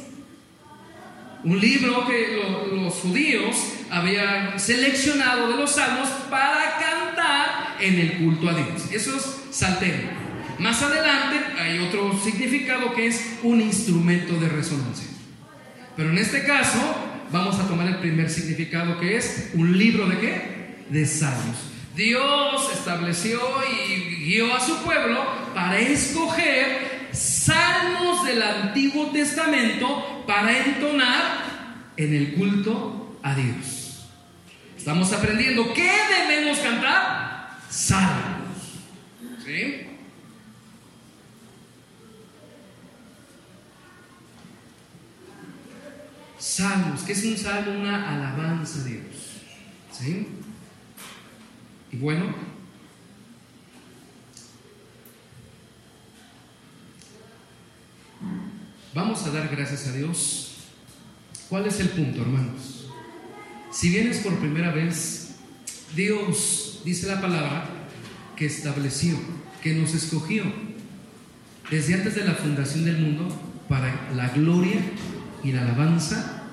[1.44, 2.40] Un libro que
[2.72, 3.56] los judíos
[3.90, 8.90] habían seleccionado de los salmos para cantar en el culto a Dios.
[8.90, 10.26] Eso es salterio.
[10.58, 15.08] Más adelante hay otro significado que es un instrumento de resonancia.
[15.96, 16.78] Pero en este caso
[17.30, 20.76] vamos a tomar el primer significado que es un libro de qué?
[20.90, 21.75] De salmos.
[21.96, 23.40] Dios estableció
[23.72, 25.24] y guió a su pueblo
[25.54, 34.08] para escoger salmos del Antiguo Testamento para entonar en el culto a Dios.
[34.76, 35.90] Estamos aprendiendo qué
[36.28, 37.58] debemos cantar.
[37.70, 38.58] Salmos.
[39.42, 39.86] ¿Sí?
[46.38, 47.72] Salmos, ¿qué es un salmo?
[47.72, 49.40] Una alabanza a Dios.
[49.90, 50.28] ¿Sí?
[51.92, 52.34] Y bueno,
[58.94, 60.56] vamos a dar gracias a Dios.
[61.48, 62.88] ¿Cuál es el punto, hermanos?
[63.70, 65.36] Si vienes por primera vez,
[65.94, 67.68] Dios, dice la palabra,
[68.36, 69.16] que estableció,
[69.62, 70.44] que nos escogió
[71.70, 73.28] desde antes de la fundación del mundo
[73.68, 74.80] para la gloria
[75.42, 76.44] y la alabanza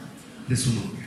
[0.47, 1.03] de su nombre.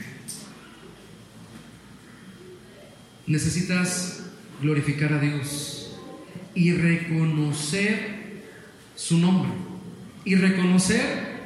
[3.25, 4.16] Necesitas
[4.61, 5.91] glorificar a Dios
[6.55, 8.17] y reconocer
[8.95, 9.51] su nombre
[10.25, 11.37] y reconocer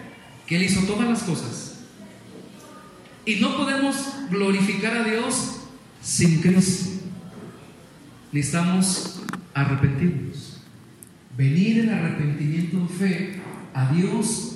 [0.48, 1.82] que Él hizo todas las cosas.
[3.26, 3.96] Y no podemos
[4.30, 5.62] glorificar a Dios
[6.02, 6.90] sin Cristo.
[8.32, 9.22] Necesitamos
[9.54, 10.62] arrepentirnos,
[11.38, 13.42] venir en arrepentimiento de fe
[13.74, 14.51] a Dios